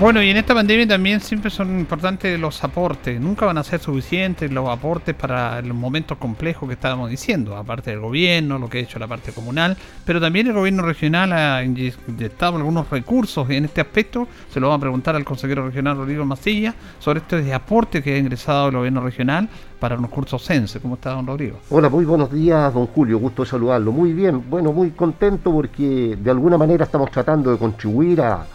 Bueno, 0.00 0.22
y 0.22 0.30
en 0.30 0.36
esta 0.36 0.54
pandemia 0.54 0.86
también 0.86 1.20
siempre 1.20 1.50
son 1.50 1.80
importantes 1.80 2.38
los 2.38 2.62
aportes. 2.62 3.20
Nunca 3.20 3.46
van 3.46 3.58
a 3.58 3.64
ser 3.64 3.80
suficientes 3.80 4.48
los 4.52 4.68
aportes 4.68 5.12
para 5.12 5.60
los 5.60 5.76
momentos 5.76 6.18
complejos 6.18 6.68
que 6.68 6.74
estábamos 6.74 7.10
diciendo, 7.10 7.56
aparte 7.56 7.90
del 7.90 7.98
gobierno, 7.98 8.60
lo 8.60 8.68
que 8.68 8.78
ha 8.78 8.80
hecho 8.82 9.00
la 9.00 9.08
parte 9.08 9.32
comunal, 9.32 9.76
pero 10.04 10.20
también 10.20 10.46
el 10.46 10.52
gobierno 10.52 10.84
regional 10.84 11.32
ha 11.32 11.64
inyectado 11.64 12.58
algunos 12.58 12.88
recursos 12.88 13.50
en 13.50 13.64
este 13.64 13.80
aspecto. 13.80 14.28
Se 14.52 14.60
lo 14.60 14.68
vamos 14.68 14.78
a 14.78 14.82
preguntar 14.82 15.16
al 15.16 15.24
consejero 15.24 15.66
regional 15.66 15.96
Rodrigo 15.96 16.24
Masilla 16.24 16.76
sobre 17.00 17.18
este 17.18 17.52
aporte 17.52 18.00
que 18.00 18.14
ha 18.14 18.18
ingresado 18.18 18.68
el 18.68 18.76
gobierno 18.76 19.00
regional 19.00 19.48
para 19.80 19.96
los 19.96 20.10
cursos 20.10 20.46
CENSE. 20.46 20.78
¿Cómo 20.78 20.94
está, 20.94 21.10
don 21.10 21.26
Rodrigo? 21.26 21.58
Hola, 21.70 21.88
muy 21.88 22.04
buenos 22.04 22.30
días, 22.30 22.72
don 22.72 22.86
Julio. 22.86 23.18
Gusto 23.18 23.44
saludarlo. 23.44 23.90
Muy 23.90 24.12
bien, 24.12 24.48
bueno, 24.48 24.72
muy 24.72 24.92
contento 24.92 25.50
porque 25.50 26.16
de 26.16 26.30
alguna 26.30 26.56
manera 26.56 26.84
estamos 26.84 27.10
tratando 27.10 27.50
de 27.50 27.58
contribuir 27.58 28.20
a 28.20 28.46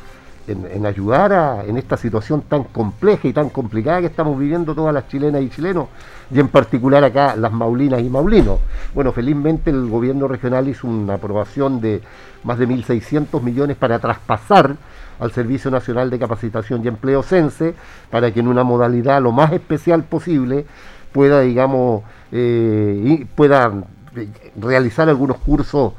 en, 0.48 0.86
ayudar 0.86 1.34
a, 1.34 1.64
en 1.64 1.78
esta 1.78 1.98
situación 1.98 2.42
tan 2.42 2.66
compleja 2.66 3.28
y 3.28 3.34
tan 3.34 3.50
complicada 3.50 4.02
que 4.02 4.08
estamos 4.08 4.38
viviendo 4.38 4.76
todas 4.76 4.94
las 4.94 5.08
chilenas 5.08 5.42
y 5.42 5.50
chilenos, 5.50 5.88
y 6.32 6.40
en 6.40 6.48
particular 6.48 7.04
acá 7.04 7.36
las 7.36 7.52
maulinas 7.52 8.02
y 8.02 8.10
maulinos. 8.10 8.60
Bueno, 8.94 9.12
felizmente 9.12 9.70
el 9.70 9.88
gobierno 9.90 10.28
regional 10.28 10.68
hizo 10.68 10.88
una 10.88 11.16
aprobación 11.16 11.80
de 11.80 12.02
más 12.44 12.58
de 12.58 12.68
1.600 12.68 13.42
millones 13.42 13.78
para 13.78 14.00
traspasar 14.00 14.76
al 15.20 15.32
Servicio 15.32 15.72
Nacional 15.72 16.10
de 16.10 16.20
Capacitación 16.20 16.84
y 16.84 16.88
Empleo 16.88 17.24
CENSE, 17.24 17.76
para 18.10 18.32
que 18.32 18.40
en 18.42 18.48
una 18.48 18.64
modalidad 18.64 19.22
lo 19.22 19.32
más 19.32 19.54
especial 19.54 20.04
posible 20.04 20.66
pueda, 21.12 21.42
digamos, 21.42 22.04
eh, 22.32 23.26
pueda 23.36 23.72
eh, 24.16 24.28
realizar 24.56 25.08
algunos 25.08 25.38
cursos 25.38 25.94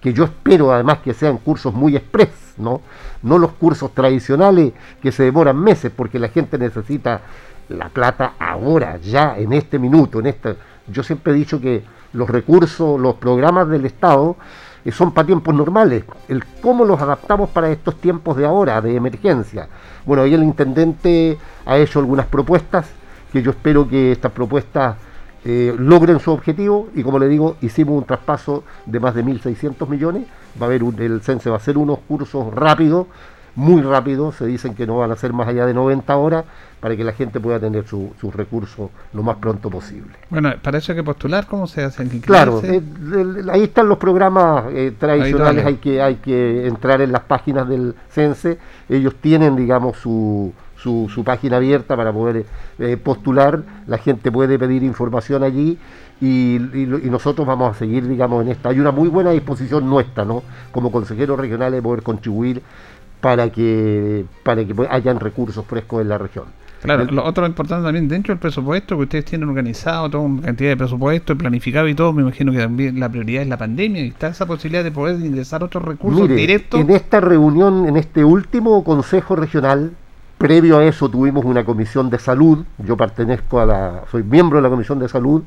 que 0.00 0.12
yo 0.12 0.24
espero 0.24 0.72
además 0.72 0.98
que 0.98 1.14
sean 1.14 1.38
cursos 1.38 1.74
muy 1.74 1.96
express, 1.96 2.54
¿no? 2.56 2.80
No 3.22 3.38
los 3.38 3.52
cursos 3.52 3.92
tradicionales 3.92 4.72
que 5.02 5.12
se 5.12 5.24
demoran 5.24 5.58
meses 5.58 5.92
porque 5.94 6.18
la 6.18 6.28
gente 6.28 6.58
necesita 6.58 7.20
la 7.68 7.88
plata 7.88 8.34
ahora, 8.38 8.96
ya, 8.98 9.36
en 9.36 9.52
este 9.52 9.78
minuto, 9.78 10.18
en 10.18 10.26
este. 10.26 10.56
Yo 10.88 11.02
siempre 11.02 11.32
he 11.32 11.36
dicho 11.36 11.60
que 11.60 11.82
los 12.12 12.28
recursos, 12.28 12.98
los 12.98 13.14
programas 13.14 13.68
del 13.68 13.86
Estado 13.86 14.36
eh, 14.84 14.90
son 14.90 15.12
para 15.12 15.26
tiempos 15.26 15.54
normales. 15.54 16.04
El 16.28 16.44
cómo 16.60 16.84
los 16.84 17.00
adaptamos 17.00 17.50
para 17.50 17.70
estos 17.70 17.96
tiempos 17.96 18.36
de 18.36 18.46
ahora, 18.46 18.80
de 18.80 18.96
emergencia. 18.96 19.68
Bueno, 20.04 20.22
ahí 20.22 20.34
el 20.34 20.42
intendente 20.42 21.38
ha 21.66 21.78
hecho 21.78 21.98
algunas 22.00 22.26
propuestas 22.26 22.90
que 23.32 23.42
yo 23.42 23.52
espero 23.52 23.88
que 23.88 24.12
estas 24.12 24.32
propuestas 24.32 24.96
eh, 25.44 25.74
logren 25.78 26.20
su 26.20 26.30
objetivo 26.32 26.88
y 26.94 27.02
como 27.02 27.18
le 27.18 27.28
digo, 27.28 27.56
hicimos 27.62 27.96
un 27.96 28.04
traspaso 28.04 28.64
de 28.86 29.00
más 29.00 29.14
de 29.14 29.24
1.600 29.24 29.88
millones, 29.88 30.26
va 30.60 30.66
a 30.66 30.68
haber 30.68 30.82
el 30.82 31.22
CENSE 31.22 31.48
va 31.48 31.56
a 31.56 31.58
hacer 31.58 31.78
unos 31.78 31.98
cursos 32.00 32.52
rápidos, 32.54 33.06
muy 33.54 33.82
rápidos, 33.82 34.36
se 34.36 34.46
dicen 34.46 34.74
que 34.74 34.86
no 34.86 34.98
van 34.98 35.10
a 35.10 35.16
ser 35.16 35.32
más 35.32 35.48
allá 35.48 35.66
de 35.66 35.74
90 35.74 36.16
horas 36.16 36.44
para 36.78 36.96
que 36.96 37.04
la 37.04 37.12
gente 37.12 37.40
pueda 37.40 37.58
tener 37.58 37.84
sus 37.86 38.34
recursos 38.34 38.90
lo 39.12 39.22
más 39.22 39.36
pronto 39.36 39.70
posible. 39.70 40.12
Bueno, 40.30 40.52
para 40.62 40.78
eso 40.78 40.92
hay 40.92 40.96
que 40.96 41.04
postular, 41.04 41.46
¿cómo 41.46 41.66
se 41.66 41.82
hace? 41.82 42.06
Claro, 42.20 42.60
eh, 42.64 42.82
ahí 43.50 43.64
están 43.64 43.88
los 43.88 43.98
programas 43.98 44.66
eh, 44.70 44.94
tradicionales, 44.98 45.66
hay 45.66 45.76
que, 45.76 46.00
hay 46.00 46.16
que 46.16 46.66
entrar 46.66 47.00
en 47.00 47.12
las 47.12 47.22
páginas 47.22 47.68
del 47.68 47.94
CENSE, 48.10 48.58
ellos 48.88 49.14
tienen, 49.20 49.56
digamos, 49.56 49.96
su 49.98 50.52
su, 50.82 51.22
página 51.24 51.58
abierta 51.58 51.96
para 51.96 52.12
poder 52.12 52.46
eh, 52.78 52.96
postular, 52.96 53.62
la 53.86 53.98
gente 53.98 54.32
puede 54.32 54.58
pedir 54.58 54.82
información 54.82 55.42
allí 55.42 55.78
y, 56.20 56.58
nosotros 57.10 57.46
vamos 57.46 57.76
a 57.76 57.78
seguir, 57.78 58.06
digamos, 58.06 58.42
en 58.44 58.52
esta. 58.52 58.70
Hay 58.70 58.80
una 58.80 58.90
muy 58.90 59.08
buena 59.08 59.30
disposición 59.30 59.88
nuestra, 59.88 60.24
¿no? 60.24 60.42
Como 60.72 60.90
consejeros 60.92 61.38
regionales 61.38 61.78
de 61.78 61.82
poder 61.82 62.02
contribuir 62.02 62.62
para 63.20 63.50
que, 63.50 64.24
para 64.42 64.64
que 64.64 64.74
hayan 64.90 65.20
recursos 65.20 65.64
frescos 65.66 66.02
en 66.02 66.08
la 66.08 66.18
región. 66.18 66.44
Claro, 66.82 67.04
lo 67.04 67.24
otro 67.24 67.46
importante 67.46 67.84
también 67.84 68.08
dentro 68.08 68.32
del 68.32 68.40
presupuesto 68.40 68.96
que 68.96 69.02
ustedes 69.02 69.26
tienen 69.26 69.48
organizado, 69.48 70.08
toda 70.08 70.24
una 70.24 70.40
cantidad 70.40 70.70
de 70.70 70.76
presupuesto 70.78 71.36
planificado 71.36 71.86
y 71.88 71.94
todo, 71.94 72.14
me 72.14 72.22
imagino 72.22 72.52
que 72.52 72.58
también 72.58 72.98
la 72.98 73.10
prioridad 73.10 73.42
es 73.42 73.48
la 73.48 73.58
pandemia 73.58 74.02
y 74.02 74.08
está 74.08 74.28
esa 74.28 74.46
posibilidad 74.46 74.82
de 74.82 74.90
poder 74.90 75.20
ingresar 75.20 75.62
otros 75.62 75.84
recursos 75.84 76.26
directos. 76.26 76.80
En 76.80 76.88
esta 76.90 77.20
reunión, 77.20 77.86
en 77.86 77.98
este 77.98 78.24
último 78.24 78.82
consejo 78.82 79.36
regional, 79.36 79.92
Previo 80.40 80.78
a 80.78 80.84
eso 80.86 81.10
tuvimos 81.10 81.44
una 81.44 81.66
comisión 81.66 82.08
de 82.08 82.18
salud, 82.18 82.64
yo 82.78 82.96
pertenezco 82.96 83.60
a 83.60 83.66
la, 83.66 84.04
soy 84.10 84.22
miembro 84.22 84.56
de 84.56 84.62
la 84.62 84.70
comisión 84.70 84.98
de 84.98 85.06
salud, 85.06 85.42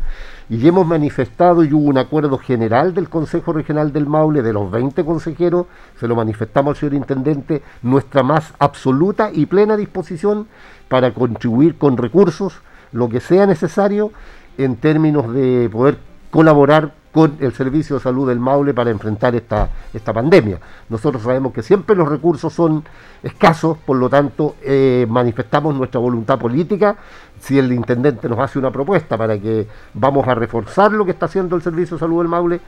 y 0.52 0.68
hemos 0.68 0.86
manifestado 0.86 1.64
y 1.64 1.74
hubo 1.74 1.90
un 1.90 1.98
acuerdo 1.98 2.38
general 2.38 2.94
del 2.94 3.10
Consejo 3.10 3.54
Regional 3.54 3.92
del 3.92 4.06
Maule, 4.06 4.44
de 4.44 4.54
los 4.54 4.70
20 4.70 5.04
consejeros, 5.04 5.66
se 6.00 6.08
lo 6.08 6.16
manifestamos 6.16 6.76
al 6.76 6.76
señor 6.76 6.94
Intendente, 6.94 7.64
nuestra 7.82 8.22
más 8.22 8.54
absoluta 8.60 9.32
y 9.34 9.48
plena 9.48 9.78
disposición 9.78 10.46
para 10.90 11.12
contribuir 11.12 11.76
con 11.80 11.98
recursos, 11.98 12.62
lo 12.92 13.10
que 13.10 13.20
sea 13.20 13.48
necesario, 13.48 14.12
en 14.60 14.76
términos 14.76 15.34
de 15.34 15.72
poder 15.72 15.98
colaborar 16.34 16.92
con 17.12 17.38
el 17.42 17.54
Servicio 17.54 17.98
de 17.98 18.02
Salud 18.02 18.28
del 18.28 18.40
Maule 18.40 18.74
para 18.74 18.90
enfrentar 18.90 19.36
esta, 19.36 19.70
esta 19.94 20.12
pandemia. 20.12 20.58
Nosotros 20.90 21.22
sabemos 21.22 21.54
que 21.54 21.62
siempre 21.62 21.96
los 21.96 22.10
recursos 22.10 22.52
son 22.52 22.84
escasos, 23.22 23.78
por 23.78 23.98
lo 23.98 24.10
tanto 24.10 24.56
eh, 24.64 25.06
manifestamos 25.08 25.76
nuestra 25.76 26.00
voluntad 26.00 26.40
política. 26.40 26.96
Si 27.40 27.60
el 27.60 27.72
intendente 27.72 28.28
nos 28.28 28.40
hace 28.40 28.58
una 28.58 28.72
propuesta 28.72 29.16
para 29.16 29.38
que 29.38 29.68
vamos 29.94 30.28
a 30.28 30.34
reforzar 30.34 30.92
lo 30.92 31.06
que 31.06 31.12
está 31.12 31.28
haciendo 31.28 31.56
el 31.56 31.62
Servicio 31.62 31.98
de 31.98 32.00
Salud 32.00 32.18
del 32.18 32.30
Maule, 32.30 32.60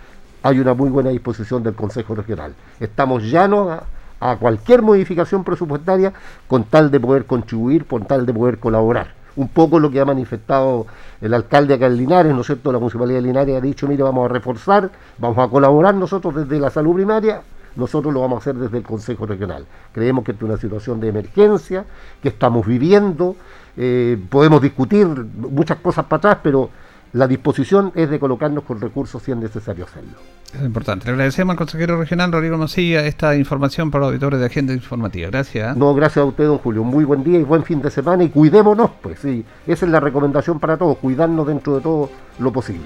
hay 0.43 0.59
una 0.59 0.75
muy 0.75 0.91
buena 0.91 1.09
disposición 1.09 1.63
del 1.63 1.73
Consejo 1.73 2.13
Regional. 2.13 2.53
Estamos 2.79 3.23
llanos 3.23 3.71
a, 3.71 4.31
a 4.31 4.37
cualquier 4.37 4.83
modificación 4.83 5.43
presupuestaria 5.43 6.13
con 6.47 6.65
tal 6.65 6.91
de 6.91 6.99
poder 6.99 7.25
contribuir, 7.25 7.87
con 7.87 8.05
tal 8.05 8.27
de 8.27 8.33
poder 8.35 8.59
colaborar 8.59 9.24
un 9.35 9.47
poco 9.49 9.79
lo 9.79 9.91
que 9.91 9.99
ha 9.99 10.05
manifestado 10.05 10.85
el 11.21 11.33
alcalde 11.33 11.73
acá 11.73 11.87
en 11.87 11.97
Linares, 11.97 12.33
¿no 12.33 12.41
es 12.41 12.47
cierto? 12.47 12.71
La 12.71 12.79
municipalidad 12.79 13.19
de 13.19 13.27
Linares 13.27 13.57
ha 13.57 13.61
dicho, 13.61 13.87
mire, 13.87 14.03
vamos 14.03 14.29
a 14.29 14.33
reforzar, 14.33 14.91
vamos 15.17 15.37
a 15.37 15.47
colaborar 15.47 15.95
nosotros 15.95 16.35
desde 16.35 16.59
la 16.59 16.69
salud 16.69 16.95
primaria, 16.95 17.41
nosotros 17.75 18.13
lo 18.13 18.21
vamos 18.21 18.37
a 18.37 18.39
hacer 18.39 18.55
desde 18.55 18.77
el 18.77 18.83
Consejo 18.83 19.25
Regional. 19.25 19.65
Creemos 19.91 20.23
que 20.23 20.31
es 20.31 20.41
una 20.41 20.57
situación 20.57 20.99
de 20.99 21.09
emergencia 21.09 21.85
que 22.21 22.29
estamos 22.29 22.65
viviendo, 22.65 23.35
eh, 23.77 24.17
podemos 24.29 24.61
discutir 24.61 25.05
muchas 25.07 25.77
cosas 25.79 26.05
para 26.05 26.17
atrás, 26.17 26.37
pero 26.41 26.69
la 27.15 27.29
disposición 27.29 27.93
es 27.95 28.09
de 28.09 28.19
colocarnos 28.19 28.65
con 28.65 28.81
recursos 28.81 29.23
si 29.23 29.31
es 29.31 29.37
necesario 29.37 29.85
hacerlo. 29.85 30.17
Es 30.53 30.61
importante. 30.61 31.05
Le 31.05 31.13
agradecemos 31.13 31.53
al 31.53 31.57
consejero 31.57 31.97
regional 31.97 32.29
Rodrigo 32.29 32.57
Mosilla 32.57 33.05
esta 33.05 33.37
información 33.37 33.89
para 33.89 34.01
los 34.01 34.09
auditores 34.09 34.41
de 34.41 34.47
Agenda 34.47 34.73
Informativa. 34.73 35.29
Gracias. 35.29 35.77
No, 35.77 35.95
gracias 35.95 36.23
a 36.23 36.25
usted, 36.25 36.43
don 36.43 36.57
Julio. 36.57 36.83
Muy 36.83 37.05
buen 37.05 37.23
día 37.23 37.39
y 37.39 37.43
buen 37.43 37.63
fin 37.63 37.81
de 37.81 37.89
semana 37.89 38.25
y 38.25 38.29
cuidémonos, 38.29 38.91
pues 39.01 39.19
sí. 39.19 39.45
Esa 39.65 39.85
es 39.85 39.91
la 39.93 40.01
recomendación 40.01 40.59
para 40.59 40.75
todos, 40.75 40.97
cuidarnos 40.97 41.47
dentro 41.47 41.75
de 41.75 41.81
todo 41.81 42.09
lo 42.39 42.51
posible. 42.51 42.83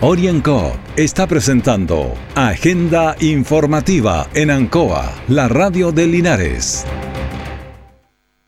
Orienco 0.00 0.76
está 0.94 1.26
presentando 1.26 2.12
Agenda 2.36 3.16
Informativa 3.18 4.28
en 4.34 4.52
Ancoa, 4.52 5.10
la 5.26 5.48
radio 5.48 5.90
de 5.90 6.06
Linares. 6.06 6.86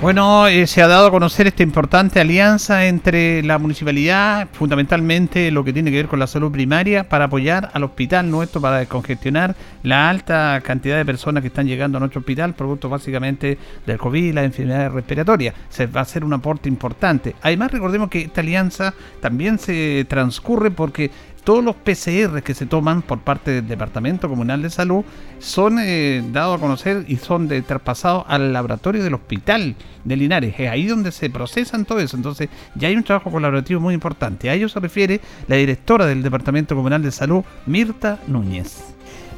Bueno, 0.00 0.48
eh, 0.48 0.66
se 0.66 0.80
ha 0.80 0.88
dado 0.88 1.08
a 1.08 1.10
conocer 1.10 1.46
esta 1.46 1.62
importante 1.62 2.20
alianza 2.20 2.86
entre 2.86 3.42
la 3.42 3.58
municipalidad, 3.58 4.48
fundamentalmente 4.50 5.50
lo 5.50 5.62
que 5.62 5.74
tiene 5.74 5.90
que 5.90 5.98
ver 5.98 6.08
con 6.08 6.18
la 6.18 6.26
salud 6.26 6.50
primaria, 6.50 7.06
para 7.06 7.26
apoyar 7.26 7.70
al 7.74 7.84
hospital 7.84 8.30
nuestro, 8.30 8.62
para 8.62 8.78
descongestionar 8.78 9.54
la 9.82 10.08
alta 10.08 10.58
cantidad 10.64 10.96
de 10.96 11.04
personas 11.04 11.42
que 11.42 11.48
están 11.48 11.66
llegando 11.66 11.98
a 11.98 12.00
nuestro 12.00 12.20
hospital, 12.20 12.54
producto 12.54 12.88
básicamente 12.88 13.58
del 13.84 13.98
COVID 13.98 14.32
las 14.32 14.46
enfermedades 14.46 14.90
respiratorias. 14.90 15.54
Se 15.68 15.86
va 15.86 16.00
a 16.00 16.04
hacer 16.04 16.24
un 16.24 16.32
aporte 16.32 16.70
importante. 16.70 17.36
Además, 17.42 17.70
recordemos 17.70 18.08
que 18.08 18.22
esta 18.22 18.40
alianza 18.40 18.94
también 19.20 19.58
se 19.58 20.06
transcurre 20.08 20.70
porque 20.70 21.10
todos 21.42 21.64
los 21.64 21.76
PCR 21.76 22.42
que 22.42 22.54
se 22.54 22.66
toman 22.66 23.02
por 23.02 23.20
parte 23.20 23.50
del 23.50 23.68
Departamento 23.68 24.28
Comunal 24.28 24.62
de 24.62 24.70
Salud 24.70 25.04
son 25.38 25.78
eh, 25.80 26.22
dados 26.32 26.58
a 26.58 26.60
conocer 26.60 27.04
y 27.08 27.16
son 27.16 27.48
de, 27.48 27.62
traspasados 27.62 28.24
al 28.28 28.52
laboratorio 28.52 29.02
del 29.02 29.14
Hospital 29.14 29.74
de 30.04 30.16
Linares. 30.16 30.54
Es 30.58 30.70
ahí 30.70 30.86
donde 30.86 31.12
se 31.12 31.30
procesan 31.30 31.84
todo 31.84 32.00
eso. 32.00 32.16
Entonces 32.16 32.48
ya 32.74 32.88
hay 32.88 32.96
un 32.96 33.04
trabajo 33.04 33.30
colaborativo 33.30 33.80
muy 33.80 33.94
importante. 33.94 34.50
A 34.50 34.54
ello 34.54 34.68
se 34.68 34.80
refiere 34.80 35.20
la 35.48 35.56
directora 35.56 36.06
del 36.06 36.22
Departamento 36.22 36.74
Comunal 36.74 37.02
de 37.02 37.10
Salud, 37.10 37.42
Mirta 37.66 38.18
Núñez. 38.26 38.78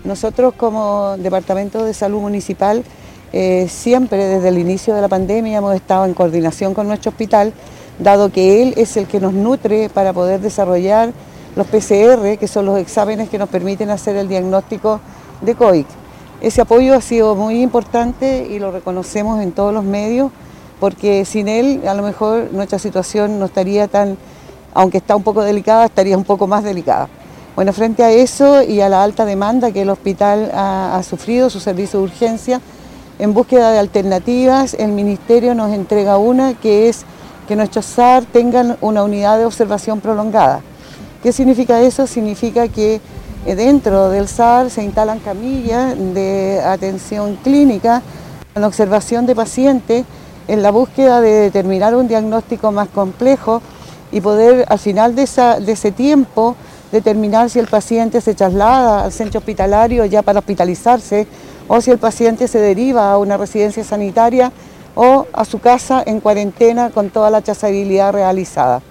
Nosotros 0.05 0.55
como 0.55 1.17
Departamento 1.19 1.85
de 1.85 1.95
Salud 1.95 2.21
Municipal 2.21 2.85
eh, 3.33 3.67
siempre 3.69 4.19
desde 4.19 4.49
el 4.49 4.59
inicio 4.59 4.95
de 4.95 5.01
la 5.01 5.09
pandemia 5.09 5.59
hemos 5.59 5.75
estado 5.75 6.05
en 6.05 6.13
coordinación 6.13 6.75
con 6.75 6.87
nuestro 6.87 7.11
hospital, 7.11 7.55
dado 7.99 8.31
que 8.31 8.63
él 8.63 8.75
es 8.77 8.97
el 8.99 9.07
que 9.07 9.21
nos 9.21 9.33
nutre 9.33 9.89
para 9.89 10.13
poder 10.13 10.41
desarrollar 10.41 11.13
los 11.57 11.67
PCR, 11.67 12.39
que 12.39 12.49
son 12.49 12.67
los 12.67 12.79
exámenes 12.79 13.29
que 13.29 13.39
nos 13.39 13.49
permiten 13.49 13.91
hacer 13.91 14.17
el 14.17 14.29
diagnóstico 14.29 15.01
de 15.41 15.55
COVID. 15.55 15.85
Ese 16.41 16.61
apoyo 16.61 16.95
ha 16.95 17.01
sido 17.01 17.35
muy 17.35 17.63
importante 17.63 18.49
y 18.51 18.59
lo 18.59 18.73
reconocemos 18.73 19.41
en 19.41 19.53
todos 19.53 19.73
los 19.73 19.85
medios, 19.85 20.31
porque 20.81 21.25
sin 21.25 21.49
él 21.49 21.83
a 21.87 21.95
lo 21.95 22.03
mejor 22.03 22.49
nuestra 22.53 22.79
situación 22.79 23.39
no 23.39 23.45
estaría 23.45 23.87
tan, 23.87 24.17
aunque 24.75 24.99
está 24.99 25.15
un 25.15 25.23
poco 25.23 25.43
delicada, 25.43 25.85
estaría 25.85 26.17
un 26.17 26.25
poco 26.25 26.47
más 26.47 26.65
delicada. 26.65 27.09
Bueno, 27.55 27.73
frente 27.73 28.03
a 28.03 28.11
eso 28.11 28.63
y 28.63 28.81
a 28.81 28.89
la 28.89 29.05
alta 29.05 29.25
demanda 29.25 29.71
que 29.73 29.83
el 29.83 29.91
hospital 29.91 30.51
ha, 30.55 30.97
ha 30.97 31.03
sufrido, 31.03 31.51
su 31.51 31.61
servicio 31.61 31.99
de 32.01 32.07
urgencia, 32.07 32.61
en 33.19 33.35
búsqueda 33.35 33.71
de 33.71 33.79
alternativas, 33.79 34.75
el 34.75 34.91
Ministerio 34.91 35.55
nos 35.55 35.71
entrega 35.73 36.17
una 36.17 36.55
que 36.55 36.89
es 36.89 37.05
que 37.47 37.55
nuestros 37.55 37.85
SAR 37.85 38.25
tengan 38.25 38.79
una 38.81 39.05
unidad 39.05 39.39
de 39.39 39.45
observación 39.45 40.01
prolongada. 40.01 40.63
¿Qué 41.23 41.33
significa 41.33 41.81
eso? 41.81 42.09
Significa 42.09 42.67
que 42.67 43.01
eh, 43.47 43.55
dentro 43.55 44.11
del 44.11 44.27
SAR 44.27 44.71
se 44.71 44.83
instalan 44.83 45.21
camillas 45.21 45.97
de 45.97 46.61
atención 46.65 47.39
clínica 47.45 48.03
con 48.53 48.65
observación 48.65 49.25
de 49.25 49.37
pacientes 49.37 50.05
en 50.49 50.63
la 50.65 50.73
búsqueda 50.73 51.21
de 51.21 51.31
determinar 51.31 51.95
un 51.95 52.09
diagnóstico 52.09 52.73
más 52.73 52.89
complejo 52.89 53.63
y 54.11 54.21
poder 54.21 54.67
al 54.69 54.81
final 54.81 55.15
de, 55.15 55.23
ese 55.23 55.93
tiempo 55.93 56.57
determinar 56.91 57.51
si 57.51 57.61
el 57.61 57.69
paciente 57.69 58.21
se 58.21 58.35
traslada 58.35 59.05
al 59.05 59.13
centro 59.13 59.39
hospitalario 59.39 60.05
ya 60.07 60.23
para 60.23 60.41
hospitalizarse 60.41 61.29
o 61.69 61.81
si 61.81 61.93
el 61.93 61.99
paciente 61.99 62.49
se 62.49 62.59
deriva 62.59 63.13
a 63.13 63.19
una 63.19 63.37
residencia 63.37 63.85
sanitaria 63.85 64.51
o 64.97 65.29
a 65.33 65.45
su 65.45 65.61
casa 65.61 66.03
en 66.05 66.19
cuarentena 66.19 66.91
con 66.91 67.11
toda 67.11 67.31
la 67.31 67.43
trazabilidad 67.43 68.13
realizada. 68.13 68.83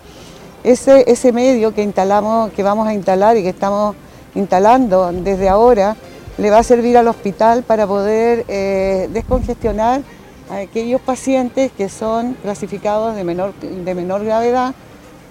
Ese, 0.63 1.03
ese 1.11 1.31
medio 1.31 1.73
que 1.73 1.81
instalamos, 1.81 2.51
que 2.51 2.61
vamos 2.63 2.87
a 2.87 2.93
instalar 2.93 3.35
y 3.37 3.43
que 3.43 3.49
estamos 3.49 3.95
instalando 4.35 5.11
desde 5.11 5.49
ahora, 5.49 5.95
le 6.37 6.49
va 6.49 6.59
a 6.59 6.63
servir 6.63 6.97
al 6.97 7.07
hospital 7.07 7.63
para 7.63 7.87
poder 7.87 8.45
eh, 8.47 9.09
descongestionar 9.11 10.01
a 10.49 10.57
aquellos 10.57 11.01
pacientes 11.01 11.71
que 11.71 11.89
son 11.89 12.33
clasificados 12.41 13.15
de 13.15 13.23
menor, 13.23 13.53
de 13.55 13.95
menor 13.95 14.23
gravedad, 14.23 14.73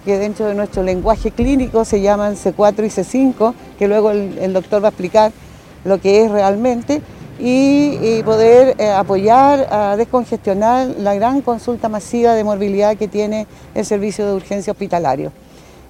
que 0.05 0.19
dentro 0.19 0.47
de 0.47 0.55
nuestro 0.55 0.83
lenguaje 0.83 1.31
clínico 1.31 1.85
se 1.85 2.01
llaman 2.01 2.35
C4 2.37 2.85
y 2.85 2.89
C5, 2.89 3.55
que 3.79 3.87
luego 3.87 4.11
el 4.11 4.53
doctor 4.53 4.83
va 4.83 4.89
a 4.89 4.91
explicar 4.91 5.33
lo 5.85 6.01
que 6.01 6.25
es 6.25 6.31
realmente, 6.31 7.03
y, 7.43 8.23
poder 8.23 8.77
eh, 8.79 8.91
apoyar 8.91 9.67
a 9.71 9.97
descongestionar 9.97 10.89
la 10.99 11.15
gran 11.15 11.41
consulta 11.41 11.89
masiva 11.89 12.35
de 12.35 12.45
morbilidad 12.45 12.97
que 12.97 13.09
tiene 13.09 13.47
el 13.75 13.85
servicio 13.87 14.27
de 14.27 14.35
urgencia 14.35 14.73
hospitalario. 14.73 15.33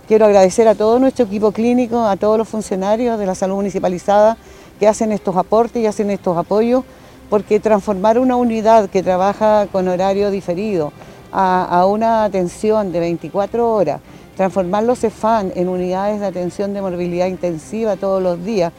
Quiero 0.07 0.27
agradecer 0.27 0.69
a 0.69 0.75
todo 0.75 0.99
nuestro 0.99 1.25
equipo 1.25 1.53
clínico, 1.53 2.05
a 2.05 2.17
todos 2.17 2.39
los 2.39 2.49
funcionarios 2.49 3.19
de 3.19 3.27
la 3.27 3.35
salud 3.35 3.57
municipalizada 3.57 4.37
que 4.79 4.89
hacen 4.89 5.13
estos 5.13 5.37
aportes 5.37 5.83
y 5.83 5.87
hacen 5.87 6.11
estos 6.11 6.37
apoyos, 6.37 6.85
porque 7.29 7.61
transformar 7.61 8.19
una 8.19 8.37
unidad 8.37 8.89
que 8.89 9.03
trabaja 9.03 9.67
con 9.71 9.87
horario 9.89 10.31
diferido 10.31 10.93
a, 11.33 11.87
una 11.87 12.25
atención 12.25 12.91
de 12.93 13.01
24 13.01 13.73
horas, 13.73 14.01
transformar 14.37 14.85
los 14.85 15.01
CEFAN 15.01 15.53
en 15.55 15.69
unidades 15.69 16.21
de 16.21 16.27
atención 16.27 16.75
de 16.75 16.83
morbilidad 16.83 17.27
intensiva 17.27 17.97
todos 17.97 18.23
los 18.23 18.45
días, 18.45 18.73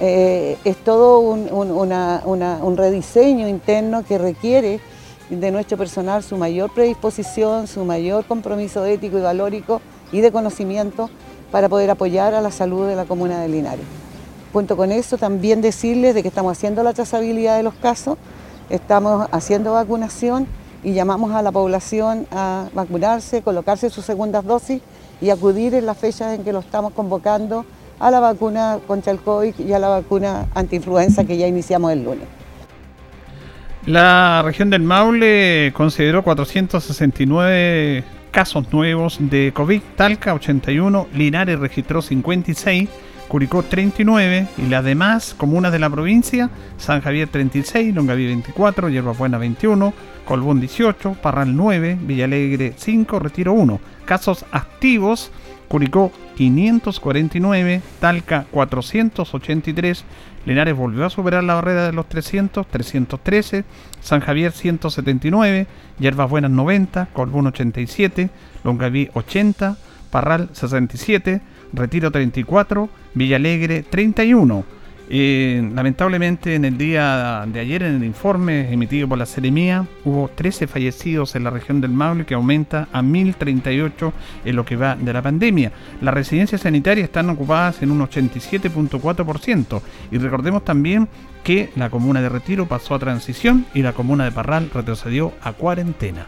eh, 0.00 0.58
es 0.64 0.76
todo 0.78 1.20
un, 1.20 2.76
rediseño 2.76 3.48
interno 3.48 4.04
que 4.04 4.18
requiere 4.18 4.80
de 5.30 5.50
nuestro 5.50 5.76
personal 5.76 6.22
su 6.22 6.36
mayor 6.36 6.72
predisposición, 6.72 7.66
su 7.66 7.84
mayor 7.84 8.24
compromiso 8.24 8.84
ético 8.84 9.18
y 9.18 9.22
valórico 9.22 9.80
y 10.10 10.20
de 10.20 10.32
conocimiento 10.32 11.10
para 11.50 11.68
poder 11.68 11.90
apoyar 11.90 12.34
a 12.34 12.40
la 12.40 12.50
salud 12.50 12.86
de 12.88 12.96
la 12.96 13.04
comuna 13.04 13.40
de 13.40 13.48
Linares. 13.48 13.84
Junto 14.52 14.76
con 14.76 14.92
eso, 14.92 15.16
también 15.16 15.62
decirles 15.62 16.14
de 16.14 16.22
que 16.22 16.28
estamos 16.28 16.52
haciendo 16.52 16.82
la 16.82 16.92
trazabilidad 16.92 17.56
de 17.56 17.62
los 17.62 17.74
casos, 17.74 18.18
estamos 18.70 19.28
haciendo 19.30 19.72
vacunación 19.72 20.46
y 20.82 20.92
llamamos 20.94 21.32
a 21.32 21.42
la 21.42 21.52
población 21.52 22.26
a 22.30 22.68
vacunarse, 22.74 23.42
colocarse 23.42 23.88
sus 23.88 24.04
segundas 24.04 24.44
dosis 24.44 24.82
y 25.20 25.30
acudir 25.30 25.74
en 25.74 25.86
las 25.86 25.96
fechas 25.96 26.34
en 26.34 26.44
que 26.44 26.52
lo 26.52 26.58
estamos 26.58 26.92
convocando 26.92 27.64
a 27.98 28.10
la 28.10 28.20
vacuna 28.20 28.78
contra 28.86 29.12
el 29.12 29.18
COVID 29.18 29.58
y 29.58 29.72
a 29.72 29.78
la 29.78 29.88
vacuna 29.88 30.46
antiinfluenza 30.54 31.24
que 31.24 31.36
ya 31.36 31.46
iniciamos 31.46 31.92
el 31.92 32.04
lunes. 32.04 32.26
La 33.86 34.42
región 34.44 34.70
del 34.70 34.82
Maule 34.82 35.72
consideró 35.74 36.22
469 36.22 38.04
casos 38.30 38.72
nuevos 38.72 39.18
de 39.20 39.52
COVID, 39.52 39.82
Talca 39.96 40.34
81, 40.34 41.08
Linares 41.14 41.58
registró 41.58 42.00
56, 42.00 42.88
Curicó 43.32 43.62
39 43.62 44.46
y 44.58 44.68
las 44.68 44.84
demás 44.84 45.34
comunas 45.34 45.72
de 45.72 45.78
la 45.78 45.88
provincia, 45.88 46.50
San 46.76 47.00
Javier 47.00 47.28
36, 47.28 47.94
Longaví 47.94 48.26
24, 48.26 48.90
Yerba 48.90 49.12
Buena 49.12 49.38
21, 49.38 49.94
Colbún 50.26 50.60
18, 50.60 51.14
Parral 51.14 51.56
9, 51.56 51.98
Villalegre 52.02 52.74
5, 52.76 53.18
Retiro 53.18 53.54
1. 53.54 53.80
Casos 54.04 54.44
activos, 54.52 55.30
Curicó 55.72 56.12
549, 56.36 57.80
Talca 57.98 58.44
483, 58.50 60.04
Linares 60.44 60.76
volvió 60.76 61.06
a 61.06 61.08
superar 61.08 61.42
la 61.44 61.54
barrera 61.54 61.86
de 61.86 61.94
los 61.94 62.10
300, 62.10 62.66
313, 62.66 63.64
San 64.02 64.20
Javier 64.20 64.52
179, 64.52 65.66
Yerbas 65.98 66.28
Buenas 66.28 66.50
90, 66.50 67.08
Colbún 67.14 67.46
87, 67.46 68.28
Longaví 68.64 69.08
80, 69.14 69.78
Parral 70.10 70.50
67, 70.52 71.40
Retiro 71.72 72.10
34, 72.10 72.90
Villalegre 73.14 73.82
31. 73.82 74.66
Lamentablemente 75.14 76.54
en 76.54 76.64
el 76.64 76.78
día 76.78 77.44
de 77.46 77.60
ayer 77.60 77.82
en 77.82 77.96
el 77.96 78.04
informe 78.04 78.72
emitido 78.72 79.06
por 79.06 79.18
la 79.18 79.26
Seremía 79.26 79.86
hubo 80.06 80.30
13 80.34 80.66
fallecidos 80.66 81.36
en 81.36 81.44
la 81.44 81.50
región 81.50 81.82
del 81.82 81.90
Maule 81.90 82.24
que 82.24 82.32
aumenta 82.32 82.88
a 82.92 83.02
1038 83.02 84.10
en 84.46 84.56
lo 84.56 84.64
que 84.64 84.76
va 84.76 84.96
de 84.96 85.12
la 85.12 85.20
pandemia. 85.20 85.70
Las 86.00 86.14
residencias 86.14 86.62
sanitarias 86.62 87.04
están 87.04 87.28
ocupadas 87.28 87.82
en 87.82 87.90
un 87.90 88.00
87.4% 88.00 89.82
y 90.10 90.16
recordemos 90.16 90.64
también 90.64 91.06
que 91.44 91.68
la 91.76 91.90
comuna 91.90 92.22
de 92.22 92.30
Retiro 92.30 92.66
pasó 92.66 92.94
a 92.94 92.98
transición 92.98 93.66
y 93.74 93.82
la 93.82 93.92
comuna 93.92 94.24
de 94.24 94.32
Parral 94.32 94.70
retrocedió 94.72 95.34
a 95.42 95.52
cuarentena. 95.52 96.24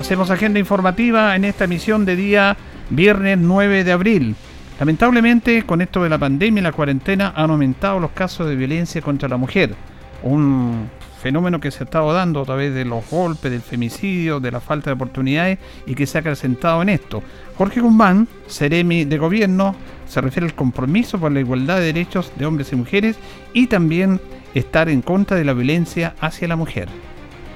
Hacemos 0.00 0.30
agenda 0.30 0.58
informativa 0.58 1.36
en 1.36 1.44
esta 1.44 1.64
emisión 1.64 2.06
de 2.06 2.16
día 2.16 2.56
viernes 2.88 3.36
9 3.36 3.84
de 3.84 3.92
abril. 3.92 4.36
Lamentablemente, 4.78 5.62
con 5.64 5.80
esto 5.80 6.02
de 6.02 6.08
la 6.08 6.18
pandemia 6.18 6.60
y 6.60 6.64
la 6.64 6.72
cuarentena 6.72 7.32
han 7.36 7.50
aumentado 7.50 8.00
los 8.00 8.10
casos 8.12 8.48
de 8.48 8.56
violencia 8.56 9.00
contra 9.00 9.28
la 9.28 9.36
mujer. 9.36 9.74
Un 10.22 10.88
fenómeno 11.22 11.60
que 11.60 11.70
se 11.70 11.82
ha 11.82 11.84
estado 11.84 12.12
dando 12.12 12.40
a 12.40 12.44
través 12.44 12.74
de 12.74 12.84
los 12.84 13.08
golpes, 13.08 13.50
del 13.52 13.60
femicidio, 13.60 14.40
de 14.40 14.50
la 14.50 14.60
falta 14.60 14.90
de 14.90 14.94
oportunidades 14.94 15.58
y 15.86 15.94
que 15.94 16.04
se 16.04 16.18
ha 16.18 16.20
acrecentado 16.20 16.82
en 16.82 16.88
esto. 16.88 17.22
Jorge 17.56 17.80
Guzmán, 17.80 18.26
Ceremi 18.48 19.04
de 19.04 19.18
Gobierno, 19.18 19.76
se 20.08 20.20
refiere 20.20 20.46
al 20.46 20.54
compromiso 20.54 21.18
por 21.20 21.30
la 21.30 21.38
igualdad 21.38 21.78
de 21.78 21.86
derechos 21.86 22.32
de 22.36 22.44
hombres 22.44 22.72
y 22.72 22.76
mujeres 22.76 23.16
y 23.52 23.68
también 23.68 24.20
estar 24.52 24.88
en 24.88 25.00
contra 25.00 25.36
de 25.36 25.44
la 25.44 25.52
violencia 25.52 26.14
hacia 26.20 26.48
la 26.48 26.56
mujer. 26.56 26.88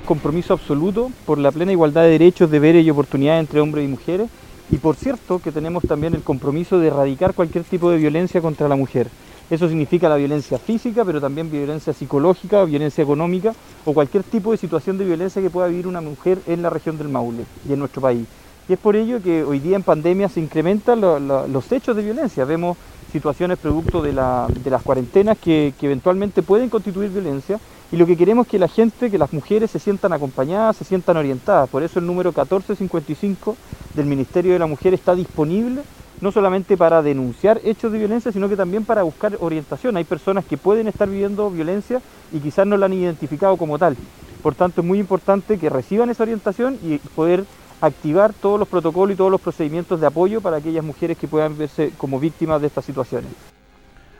Compromiso 0.05 0.53
absoluto 0.53 1.11
por 1.25 1.39
la 1.39 1.51
plena 1.51 1.73
igualdad 1.73 2.03
de 2.03 2.11
derechos, 2.11 2.51
deberes 2.51 2.87
y 2.87 2.91
oportunidades 2.91 3.41
entre 3.41 3.61
hombres 3.61 3.85
y 3.85 3.89
mujeres 3.89 4.31
y 4.71 4.79
por 4.79 4.97
cierto 4.97 5.39
que 5.39 5.53
tenemos 5.53 5.85
también 5.85 6.15
el 6.15 6.23
compromiso 6.23 6.79
de 6.79 6.89
erradicar 6.89 7.35
cualquier 7.35 7.65
tipo 7.65 7.91
de 7.91 7.99
violencia 7.99 8.41
contra 8.41 8.69
la 8.69 8.77
mujer. 8.77 9.09
Eso 9.49 9.69
significa 9.69 10.09
la 10.09 10.17
violencia 10.17 10.59
física, 10.59 11.05
pero 11.05 11.21
también 11.21 11.51
violencia 11.51 11.93
psicológica, 11.93 12.65
violencia 12.65 13.05
económica 13.05 13.55
o 13.85 13.95
cualquier 13.95 14.25
tipo 14.25 14.51
de 14.51 14.59
situación 14.59 14.99
de 14.99 15.05
violencia 15.05 15.41
que 15.41 15.51
pueda 15.51 15.69
vivir 15.69 15.87
una 15.87 16.01
mujer 16.01 16.39
en 16.49 16.63
la 16.63 16.71
región 16.71 16.99
del 16.99 17.09
Maule 17.09 17.45
y 17.69 17.73
en 17.73 17.79
nuestro 17.79 18.03
país. 18.03 18.27
Y 18.69 18.73
es 18.73 18.79
por 18.81 18.97
ello 18.97 19.23
que 19.23 19.45
hoy 19.45 19.61
día 19.61 19.77
en 19.77 19.85
pandemia 19.85 20.29
se 20.29 20.41
incrementan 20.41 21.01
los 21.01 21.71
hechos 21.71 21.95
de 21.95 22.03
violencia. 22.03 22.45
Vemos 22.45 22.77
situaciones 23.13 23.59
producto 23.59 24.03
de, 24.03 24.13
las 24.13 24.83
cuarentenas 24.83 25.39
que 25.39 25.73
eventualmente 25.81 26.43
pueden 26.43 26.69
constituir 26.69 27.11
violencia 27.11 27.61
y 27.93 27.97
lo 27.97 28.07
que 28.07 28.17
queremos 28.17 28.47
es 28.47 28.51
que 28.51 28.59
la 28.59 28.69
gente, 28.69 29.11
que 29.11 29.19
las 29.19 29.33
mujeres 29.33 29.71
se 29.71 29.79
sientan 29.79 30.13
acompañadas, 30.13 30.77
se 30.77 30.85
sientan 30.85 31.17
orientadas. 31.17 31.69
Por 31.69 31.83
eso 31.83 31.99
el 31.99 32.07
número 32.07 32.31
1455 32.31 33.57
del 33.95 34.07
Ministerio 34.07 34.53
de 34.53 34.59
la 34.59 34.67
Mujer 34.67 34.95
está 34.95 35.15
disponible 35.15 35.83
no 36.21 36.33
solamente 36.33 36.77
para 36.77 37.03
denunciar 37.03 37.61
hechos 37.65 37.93
de 37.93 37.99
violencia, 37.99 38.33
sino 38.33 38.49
que 38.49 38.57
también 38.57 38.85
para 38.85 39.03
buscar 39.03 39.37
orientación. 39.41 39.97
Hay 39.97 40.05
personas 40.05 40.45
que 40.45 40.57
pueden 40.57 40.89
estar 40.89 41.09
viviendo 41.09 41.51
violencia 41.51 42.01
y 42.33 42.39
quizás 42.41 42.67
no 42.67 42.77
la 42.77 42.87
han 42.87 42.95
identificado 42.95 43.57
como 43.57 43.79
tal. 43.79 43.97
Por 44.43 44.55
tanto, 44.55 44.81
es 44.81 44.87
muy 44.87 44.99
importante 44.99 45.59
que 45.59 45.69
reciban 45.69 46.11
esa 46.11 46.23
orientación 46.23 46.79
y 46.83 46.99
poder 46.99 47.45
activar 47.81 48.33
todos 48.33 48.59
los 48.59 48.69
protocolos 48.69 49.15
y 49.15 49.17
todos 49.17 49.31
los 49.31 49.41
procedimientos 49.41 50.01
de 50.01 50.07
apoyo 50.07 50.41
para 50.41 50.57
aquellas 50.57 50.85
mujeres 50.85 51.19
que 51.19 51.29
puedan 51.29 51.59
verse 51.59 51.93
como 51.99 52.19
víctimas 52.19 52.61
de 52.61 52.69
estas 52.69 52.85
situaciones. 52.85 53.31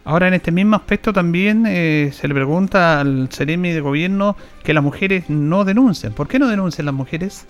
Ahora, 0.09 0.29
en 0.29 0.35
este 0.35 0.53
mismo 0.53 0.77
aspecto 0.77 1.13
también 1.13 1.65
eh, 1.67 2.13
se 2.13 2.29
le 2.29 2.35
pregunta 2.35 3.01
al 3.01 3.29
Ceremi 3.29 3.73
de 3.73 3.81
Gobierno 3.81 4.37
que 4.63 4.73
las 4.73 4.85
mujeres 4.85 5.29
no 5.29 5.65
denuncian. 5.65 6.13
¿Por 6.13 6.29
qué 6.29 6.39
no 6.39 6.47
denuncian 6.47 6.87
las 6.87 6.95
mujeres? 6.95 7.45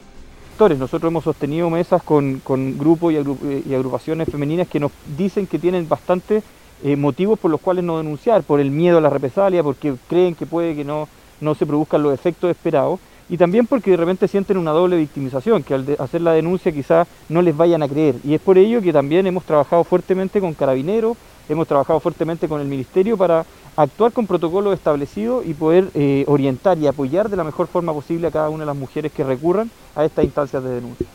Nosotros 0.58 1.10
hemos 1.10 1.22
sostenido 1.22 1.68
mesas 1.68 2.02
con, 2.02 2.40
grupos 2.78 3.12
y, 3.12 3.74
agrupaciones 3.74 4.30
femeninas 4.30 4.68
que 4.68 4.80
nos 4.80 4.90
dicen 5.18 5.46
que 5.46 5.58
tienen 5.58 5.86
bastantes 5.86 6.44
eh, 6.82 6.96
motivos 6.96 7.38
por 7.38 7.50
los 7.50 7.60
cuales 7.60 7.84
no 7.84 7.98
denunciar, 7.98 8.42
por 8.42 8.58
el 8.58 8.70
miedo 8.70 8.96
a 8.96 9.00
la 9.02 9.10
represalia, 9.10 9.62
porque 9.62 9.92
creen 10.08 10.34
que 10.34 10.46
puede 10.46 10.74
que 10.74 10.82
no, 10.82 11.08
no 11.42 11.54
se 11.54 11.66
produzcan 11.66 12.02
los 12.02 12.14
efectos 12.14 12.50
esperados 12.50 13.00
y 13.28 13.36
también 13.36 13.66
porque 13.66 13.90
de 13.90 13.98
repente 13.98 14.28
sienten 14.28 14.56
una 14.56 14.70
doble 14.70 14.96
victimización, 14.96 15.62
que 15.62 15.74
al 15.74 15.96
hacer 15.98 16.22
la 16.22 16.32
denuncia 16.32 16.72
quizás 16.72 17.06
no 17.28 17.42
les 17.42 17.54
vayan 17.54 17.82
a 17.82 17.88
creer. 17.88 18.14
Y 18.24 18.32
es 18.32 18.40
por 18.40 18.56
ello 18.56 18.80
que 18.80 18.94
también 18.94 19.26
hemos 19.26 19.44
trabajado 19.44 19.84
fuertemente 19.84 20.40
con 20.40 20.54
carabineros, 20.54 21.18
hemos 21.48 21.66
trabajado 21.68 22.00
fuertemente 22.00 22.48
con 22.48 22.60
el 22.60 22.66
Ministerio 22.66 23.16
para 23.16 23.44
actuar 23.76 24.12
con 24.12 24.26
protocolos 24.26 24.74
establecidos 24.74 25.46
y 25.46 25.54
poder 25.54 25.88
eh, 25.94 26.24
orientar 26.26 26.78
y 26.78 26.86
apoyar 26.86 27.28
de 27.28 27.36
la 27.36 27.44
mejor 27.44 27.66
forma 27.66 27.92
posible 27.92 28.26
a 28.26 28.30
cada 28.30 28.48
una 28.48 28.60
de 28.60 28.66
las 28.66 28.76
mujeres 28.76 29.12
que 29.12 29.24
recurran 29.24 29.70
a 29.94 30.04
estas 30.04 30.24
instancias 30.24 30.62
de 30.62 30.70
denuncia. 30.70 31.06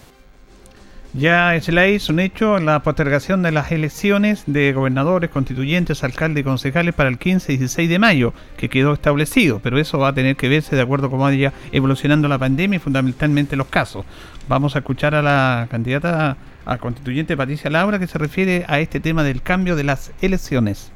Ya 1.13 1.55
es 1.55 1.67
la 1.67 1.83
un 2.09 2.19
hecho 2.21 2.57
la 2.59 2.83
postergación 2.83 3.43
de 3.43 3.51
las 3.51 3.73
elecciones 3.73 4.43
de 4.47 4.71
gobernadores, 4.71 5.29
constituyentes, 5.29 6.05
alcaldes 6.05 6.39
y 6.39 6.43
concejales 6.45 6.95
para 6.95 7.09
el 7.09 7.17
15 7.17 7.51
y 7.51 7.57
16 7.57 7.89
de 7.89 7.99
mayo, 7.99 8.33
que 8.55 8.69
quedó 8.69 8.93
establecido, 8.93 9.59
pero 9.61 9.77
eso 9.77 9.99
va 9.99 10.09
a 10.09 10.13
tener 10.13 10.37
que 10.37 10.47
verse 10.47 10.73
de 10.73 10.81
acuerdo 10.81 11.07
a 11.07 11.09
cómo 11.09 11.23
vaya 11.23 11.51
evolucionando 11.73 12.29
la 12.29 12.37
pandemia 12.37 12.77
y 12.77 12.79
fundamentalmente 12.79 13.57
los 13.57 13.67
casos. 13.67 14.05
Vamos 14.47 14.77
a 14.77 14.79
escuchar 14.79 15.13
a 15.13 15.21
la 15.21 15.67
candidata 15.69 16.37
a 16.65 16.77
constituyente 16.77 17.37
Patricia 17.37 17.69
Laura 17.69 17.99
que 17.99 18.07
se 18.07 18.17
refiere 18.17 18.65
a 18.67 18.79
este 18.79 18.99
tema 18.99 19.23
del 19.23 19.41
cambio 19.41 19.75
de 19.75 19.83
las 19.83 20.11
elecciones. 20.21 20.91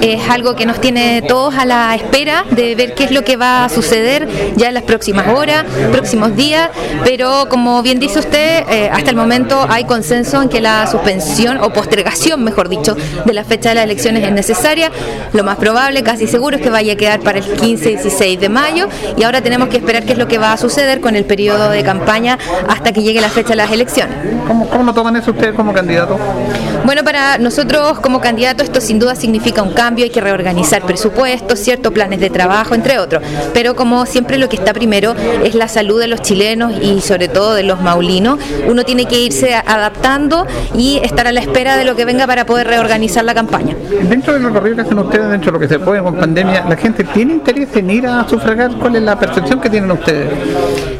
Es 0.00 0.28
algo 0.28 0.56
que 0.56 0.66
nos 0.66 0.80
tiene 0.80 1.22
todos 1.22 1.54
a 1.54 1.64
la 1.64 1.94
espera 1.94 2.44
de 2.50 2.74
ver 2.74 2.94
qué 2.94 3.04
es 3.04 3.12
lo 3.12 3.22
que 3.22 3.36
va 3.36 3.64
a 3.64 3.68
suceder 3.68 4.28
ya 4.56 4.68
en 4.68 4.74
las 4.74 4.82
próximas 4.82 5.28
horas, 5.28 5.64
próximos 5.92 6.34
días, 6.34 6.70
pero 7.04 7.46
como 7.48 7.80
bien 7.82 8.00
dice 8.00 8.18
usted, 8.18 8.64
eh, 8.68 8.90
hasta 8.92 9.10
el 9.10 9.16
momento 9.16 9.64
hay 9.68 9.84
consenso 9.84 10.42
en 10.42 10.48
que 10.48 10.60
la 10.60 10.86
suspensión 10.88 11.58
o 11.58 11.72
postergación, 11.72 12.42
mejor 12.42 12.68
dicho, 12.68 12.96
de 13.24 13.32
la 13.32 13.44
fecha 13.44 13.68
de 13.68 13.76
las 13.76 13.84
elecciones 13.84 14.24
es 14.24 14.32
necesaria. 14.32 14.90
Lo 15.32 15.44
más 15.44 15.56
probable, 15.56 16.02
casi 16.02 16.26
seguro, 16.26 16.56
es 16.56 16.62
que 16.62 16.70
vaya 16.70 16.94
a 16.94 16.96
quedar 16.96 17.20
para 17.20 17.38
el 17.38 17.44
15 17.44 17.90
y 17.90 17.96
16 17.96 18.40
de 18.40 18.48
mayo 18.48 18.88
y 19.16 19.22
ahora 19.22 19.40
tenemos 19.40 19.68
que 19.68 19.76
esperar 19.76 20.04
qué 20.04 20.12
es 20.12 20.18
lo 20.18 20.26
que 20.26 20.38
va 20.38 20.52
a 20.52 20.56
suceder 20.56 21.00
con 21.00 21.14
el 21.14 21.24
periodo 21.24 21.70
de 21.70 21.84
campaña 21.84 22.38
hasta 22.68 22.92
que 22.92 23.02
llegue 23.02 23.20
la 23.20 23.30
fecha 23.30 23.50
de 23.50 23.56
las 23.56 23.70
elecciones. 23.70 24.16
¿Cómo, 24.48 24.68
cómo 24.68 24.82
lo 24.84 24.94
toman 24.94 25.14
eso 25.16 25.30
ustedes 25.30 25.54
como 25.54 25.72
candidato? 25.72 26.18
Bueno, 26.84 27.04
para 27.04 27.38
nosotros 27.38 28.00
como 28.00 28.20
candidato 28.20 28.64
esto 28.64 28.80
sin 28.80 28.98
duda 28.98 29.14
significa 29.18 29.62
un 29.62 29.72
cambio, 29.72 30.04
hay 30.04 30.10
que 30.10 30.20
reorganizar 30.20 30.82
presupuestos, 30.82 31.58
ciertos 31.58 31.92
planes 31.92 32.20
de 32.20 32.30
trabajo, 32.30 32.74
entre 32.74 32.98
otros. 32.98 33.22
Pero 33.52 33.74
como 33.76 34.06
siempre 34.06 34.38
lo 34.38 34.48
que 34.48 34.56
está 34.56 34.72
primero 34.72 35.14
es 35.44 35.54
la 35.54 35.68
salud 35.68 36.00
de 36.00 36.08
los 36.08 36.22
chilenos 36.22 36.72
y 36.82 37.00
sobre 37.00 37.28
todo 37.28 37.54
de 37.54 37.62
los 37.62 37.80
maulinos, 37.80 38.38
uno 38.66 38.84
tiene 38.84 39.06
que 39.06 39.20
irse 39.20 39.54
adaptando 39.54 40.46
y 40.74 41.00
estar 41.02 41.26
a 41.26 41.32
la 41.32 41.40
espera 41.40 41.76
de 41.76 41.84
lo 41.84 41.96
que 41.96 42.04
venga 42.04 42.26
para 42.26 42.46
poder 42.46 42.66
reorganizar 42.66 43.24
la 43.24 43.34
campaña. 43.34 43.76
Dentro 44.08 44.34
del 44.34 44.44
recorrido 44.44 44.76
que 44.76 44.82
hacen 44.82 44.98
ustedes, 44.98 45.30
dentro 45.30 45.52
de 45.52 45.58
lo 45.58 45.60
que 45.60 45.68
se 45.68 45.78
puede 45.78 46.02
con 46.02 46.16
pandemia, 46.16 46.64
¿la 46.68 46.76
gente 46.76 47.04
tiene 47.04 47.34
interés 47.34 47.68
en 47.74 47.90
ir 47.90 48.06
a 48.06 48.28
sufragar? 48.28 48.72
¿Cuál 48.78 48.96
es 48.96 49.02
la 49.02 49.18
percepción 49.18 49.60
que 49.60 49.70
tienen 49.70 49.90
ustedes? 49.90 50.28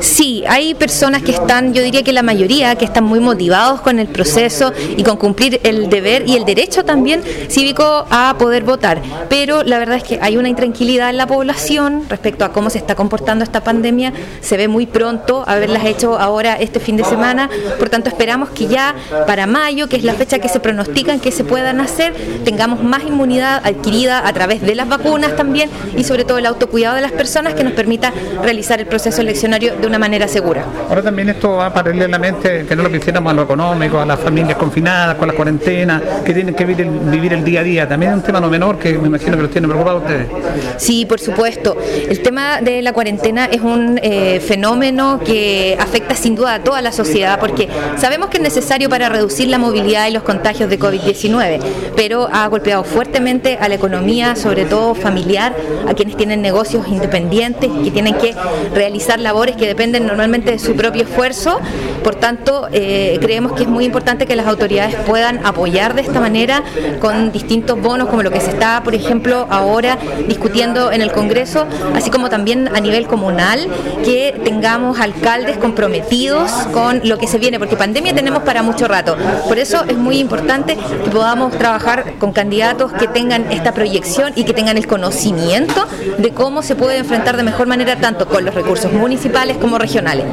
Sí, 0.01 0.45
hay 0.49 0.75
personas 0.75 1.23
que 1.23 1.33
están, 1.33 1.75
yo 1.75 1.83
diría 1.83 2.03
que 2.03 2.13
la 2.13 2.23
mayoría, 2.23 2.75
que 2.77 2.85
están 2.85 3.05
muy 3.05 3.21
motivados 3.21 3.81
con 3.81 3.99
el 3.99 4.09
proceso 4.09 4.73
y 4.97 5.03
con 5.03 5.17
cumplir 5.17 5.61
el 5.65 5.89
deber 5.89 6.29
y 6.29 6.37
el 6.37 6.45
derecho 6.45 6.85
también 6.85 7.23
cívico 7.49 8.07
a 8.11 8.37
poder 8.39 8.65
votar. 8.65 9.01
Pero 9.29 9.63
la 9.63 9.79
verdad 9.79 9.97
es 9.97 10.05
que 10.05 10.19
hay 10.21 10.37
una 10.37 10.49
intranquilidad 10.49 11.11
en 11.11 11.17
la 11.17 11.27
población 11.27 12.05
respecto 12.09 12.45
a 12.45 12.53
cómo 12.53 12.71
se 12.71 12.79
está 12.79 12.95
comportando 12.95 13.45
esta 13.45 13.63
pandemia. 13.63 14.13
Se 14.41 14.57
ve 14.57 14.69
muy 14.69 14.87
pronto 14.87 15.45
haberlas 15.47 15.85
hecho 15.85 16.19
ahora 16.19 16.55
este 16.55 16.81
fin 16.81 16.97
de 16.97 17.05
semana. 17.05 17.49
Por 17.79 17.89
tanto, 17.89 18.09
esperamos 18.09 18.51
que 18.51 18.67
ya 18.67 18.95
para 19.27 19.47
mayo, 19.47 19.89
que 19.89 19.97
es 19.97 20.05
la 20.05 20.15
fecha 20.15 20.39
que 20.39 20.49
se 20.49 20.61
pronostican 20.61 21.21
que 21.21 21.33
se 21.33 21.45
puedan 21.45 21.81
hacer, 21.81 22.13
tengamos 22.45 22.83
más 22.83 23.03
inmunidad 23.03 23.61
adquirida 23.65 24.27
a 24.27 24.33
través 24.33 24.61
de 24.63 24.75
las 24.75 24.89
vacunas 24.89 25.37
también 25.37 25.71
y 25.97 26.05
sobre 26.05 26.25
todo 26.25 26.39
el 26.39 26.47
autocuidado 26.47 26.97
de 26.97 27.03
las 27.03 27.13
personas 27.13 27.55
que 27.55 27.65
nos 27.65 27.73
permita 27.73 28.13
realizar 28.43 28.81
el 28.81 28.87
proceso 28.87 29.21
eleccionario 29.21 29.77
de 29.77 29.87
una 29.87 29.99
manera 29.99 30.29
segura. 30.29 30.65
Ahora 30.89 31.03
también 31.03 31.29
esto 31.29 31.53
va 31.53 31.73
paralelamente, 31.73 32.67
que 32.67 32.77
no 32.77 32.83
lo 32.83 32.91
quisiéramos 32.91 33.33
a 33.33 33.35
lo 33.35 33.43
económico, 33.43 33.99
a 33.99 34.07
las 34.07 34.19
familias 34.19 34.57
confinadas, 34.57 35.17
con 35.17 35.29
la 35.29 35.35
cuarentena, 35.35 36.03
que 36.25 36.35
tienen 36.35 36.55
que 36.55 36.65
vivir 36.65 36.87
el, 36.87 36.99
vivir 37.11 37.33
el 37.33 37.45
día 37.45 37.61
a 37.61 37.65
día. 37.65 37.89
También 37.99 38.13
es 38.13 38.19
un 38.19 38.23
tema 38.23 38.41
no 38.41 38.49
menor 38.49 38.79
que 38.79 38.97
me 38.97 39.09
imagino 39.09 39.37
que 39.37 39.43
los 39.43 39.51
tiene 39.51 39.67
preocupados 39.67 40.03
ustedes. 40.03 40.29
Sí, 40.77 41.05
por 41.05 41.19
supuesto. 41.19 41.77
El 42.09 42.21
tema 42.23 42.61
de 42.61 42.81
la 42.81 42.93
cuarentena 42.93 43.47
es 43.47 43.61
un 43.61 43.99
eh, 44.01 44.39
fenómeno 44.39 45.19
que 45.19 45.77
afecta 45.81 46.15
sin 46.15 46.37
duda 46.37 46.55
a 46.55 46.63
toda 46.63 46.81
la 46.81 46.93
sociedad, 46.93 47.41
porque 47.41 47.69
sabemos 47.97 48.29
que 48.29 48.37
es 48.37 48.43
necesario 48.45 48.89
para 48.89 49.09
reducir 49.09 49.49
la 49.49 49.59
movilidad 49.59 50.07
y 50.07 50.13
los 50.13 50.23
contagios 50.23 50.71
de 50.71 50.79
COVID-19, 50.79 51.59
pero 51.97 52.29
ha 52.33 52.47
golpeado 52.47 52.85
fuertemente 52.85 53.59
a 53.61 53.69
la 53.69 53.75
economía, 53.75 54.37
sobre 54.37 54.65
todo 54.65 54.95
familiar, 54.95 55.57
a 55.89 55.93
quienes 55.95 56.17
tienen 56.17 56.41
negocios 56.41 56.87
independientes, 56.87 57.69
que 57.83 57.91
tienen 57.91 58.15
que 58.15 58.33
realizar 58.77 59.19
labores 59.19 59.57
que 59.57 59.67
dependen 59.67 60.07
normalmente 60.07 60.53
de 60.53 60.61
su 60.61 60.77
propio 60.77 61.03
esfuerzo. 61.03 61.59
Por 62.05 62.15
tanto, 62.15 62.69
eh, 62.71 63.19
creemos 63.21 63.55
que 63.55 63.65
es 63.65 63.69
muy 63.69 63.85
importante 63.85 64.25
que 64.25 64.37
las 64.37 64.47
autoridades 64.47 64.95
puedan 65.05 65.45
apoyar 65.45 65.97
de 65.97 66.03
esta 66.03 66.21
manera 66.21 66.63
con 67.01 67.33
distintos 67.33 67.83
como 67.89 68.23
lo 68.23 68.31
que 68.31 68.41
se 68.41 68.51
está, 68.51 68.83
por 68.83 68.95
ejemplo, 68.95 69.47
ahora 69.49 69.97
discutiendo 70.27 70.93
en 70.93 71.01
el 71.01 71.11
Congreso, 71.11 71.67
así 71.95 72.11
como 72.11 72.29
también 72.29 72.69
a 72.69 72.81
nivel 72.81 73.07
comunal, 73.07 73.67
que 74.05 74.39
tengamos 74.45 75.01
alcaldes 75.01 75.57
comprometidos 75.57 76.51
con 76.73 77.01
lo 77.05 77.17
que 77.17 77.27
se 77.27 77.39
viene, 77.39 77.59
porque 77.59 77.77
pandemia 77.77 78.15
tenemos 78.15 78.43
para 78.43 78.63
mucho 78.63 78.89
rato. 78.89 79.17
Por 79.47 79.59
eso 79.59 79.85
es 79.89 79.97
muy 79.97 80.19
importante 80.19 80.77
que 81.05 81.11
podamos 81.11 81.57
trabajar 81.57 82.15
con 82.19 82.33
candidatos 82.33 82.93
que 82.93 83.09
tengan 83.09 83.51
esta 83.51 83.73
proyección 83.73 84.33
y 84.37 84.45
que 84.45 84.53
tengan 84.53 84.77
el 84.77 84.87
conocimiento 84.87 85.87
de 86.19 86.31
cómo 86.31 86.63
se 86.63 86.77
puede 86.77 86.99
enfrentar 86.99 87.39
de 87.39 87.43
mejor 87.43 87.67
manera 87.67 87.97
tanto 87.97 88.29
con 88.29 88.45
los 88.45 88.55
recursos 88.55 88.93
municipales 88.93 89.57
como 89.57 89.79
regionales. 89.79 90.27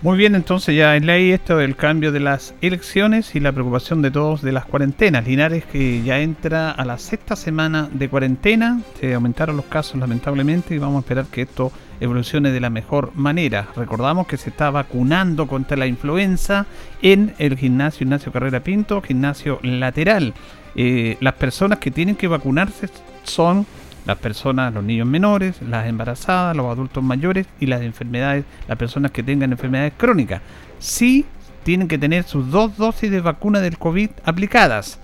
Muy 0.00 0.16
bien, 0.16 0.36
entonces 0.36 0.76
ya 0.76 0.94
en 0.94 1.06
ley 1.06 1.32
esto 1.32 1.56
del 1.56 1.74
cambio 1.74 2.12
de 2.12 2.20
las 2.20 2.54
elecciones 2.60 3.34
y 3.34 3.40
la 3.40 3.50
preocupación 3.50 4.00
de 4.00 4.12
todos 4.12 4.42
de 4.42 4.52
las 4.52 4.64
cuarentenas. 4.64 5.26
Linares 5.26 5.64
que 5.64 6.04
ya 6.04 6.20
entra 6.20 6.70
a 6.70 6.84
la 6.84 6.98
sexta 6.98 7.34
semana 7.34 7.88
de 7.92 8.08
cuarentena, 8.08 8.80
se 9.00 9.12
aumentaron 9.14 9.56
los 9.56 9.66
casos 9.66 9.96
lamentablemente 9.96 10.72
y 10.72 10.78
vamos 10.78 10.98
a 10.98 11.00
esperar 11.00 11.26
que 11.26 11.42
esto 11.42 11.72
evolucione 11.98 12.52
de 12.52 12.60
la 12.60 12.70
mejor 12.70 13.10
manera. 13.16 13.66
Recordamos 13.74 14.28
que 14.28 14.36
se 14.36 14.50
está 14.50 14.70
vacunando 14.70 15.48
contra 15.48 15.76
la 15.76 15.88
influenza 15.88 16.66
en 17.02 17.34
el 17.38 17.58
gimnasio 17.58 18.04
Ignacio 18.04 18.30
Carrera 18.30 18.60
Pinto, 18.60 19.02
gimnasio 19.02 19.58
lateral. 19.62 20.32
Eh, 20.76 21.16
las 21.18 21.34
personas 21.34 21.80
que 21.80 21.90
tienen 21.90 22.14
que 22.14 22.28
vacunarse 22.28 22.88
son 23.24 23.66
las 24.08 24.16
personas, 24.16 24.72
los 24.72 24.82
niños 24.82 25.06
menores, 25.06 25.60
las 25.60 25.86
embarazadas, 25.86 26.56
los 26.56 26.66
adultos 26.66 27.04
mayores 27.04 27.46
y 27.60 27.66
las 27.66 27.82
enfermedades, 27.82 28.46
las 28.66 28.78
personas 28.78 29.10
que 29.10 29.22
tengan 29.22 29.52
enfermedades 29.52 29.92
crónicas. 29.98 30.40
Sí 30.78 31.26
tienen 31.62 31.88
que 31.88 31.98
tener 31.98 32.24
sus 32.24 32.50
dos 32.50 32.78
dosis 32.78 33.10
de 33.10 33.20
vacuna 33.20 33.60
del 33.60 33.76
COVID 33.76 34.08
aplicadas. 34.24 34.98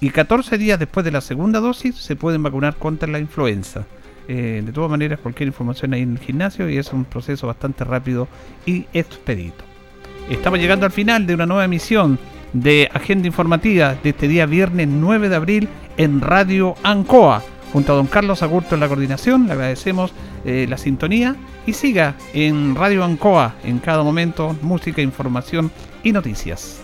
Y 0.00 0.10
14 0.10 0.58
días 0.58 0.80
después 0.80 1.04
de 1.04 1.12
la 1.12 1.20
segunda 1.20 1.60
dosis 1.60 1.94
se 1.94 2.16
pueden 2.16 2.42
vacunar 2.42 2.74
contra 2.74 3.08
la 3.08 3.20
influenza. 3.20 3.84
Eh, 4.26 4.62
de 4.66 4.72
todas 4.72 4.90
maneras, 4.90 5.20
cualquier 5.20 5.46
información 5.46 5.94
ahí 5.94 6.02
en 6.02 6.14
el 6.14 6.18
gimnasio 6.18 6.68
y 6.68 6.76
es 6.76 6.92
un 6.92 7.04
proceso 7.04 7.46
bastante 7.46 7.84
rápido 7.84 8.26
y 8.66 8.86
expedito. 8.92 9.62
Estamos 10.28 10.58
llegando 10.58 10.86
al 10.86 10.92
final 10.92 11.24
de 11.28 11.34
una 11.34 11.46
nueva 11.46 11.66
emisión 11.66 12.18
de 12.52 12.90
Agenda 12.92 13.28
Informativa 13.28 13.94
de 14.02 14.10
este 14.10 14.26
día 14.26 14.46
viernes 14.46 14.88
9 14.88 15.28
de 15.28 15.36
abril 15.36 15.68
en 15.96 16.20
Radio 16.20 16.74
Ancoa 16.82 17.44
junto 17.74 17.92
a 17.92 17.96
don 17.96 18.06
Carlos 18.06 18.44
Agurto 18.44 18.76
en 18.76 18.80
la 18.80 18.86
coordinación. 18.86 19.48
Le 19.48 19.52
agradecemos 19.54 20.12
eh, 20.44 20.66
la 20.68 20.78
sintonía 20.78 21.34
y 21.66 21.72
siga 21.72 22.14
en 22.32 22.76
Radio 22.76 23.02
Ancoa 23.02 23.56
en 23.64 23.80
cada 23.80 24.04
momento, 24.04 24.56
música, 24.62 25.02
información 25.02 25.72
y 26.04 26.12
noticias. 26.12 26.83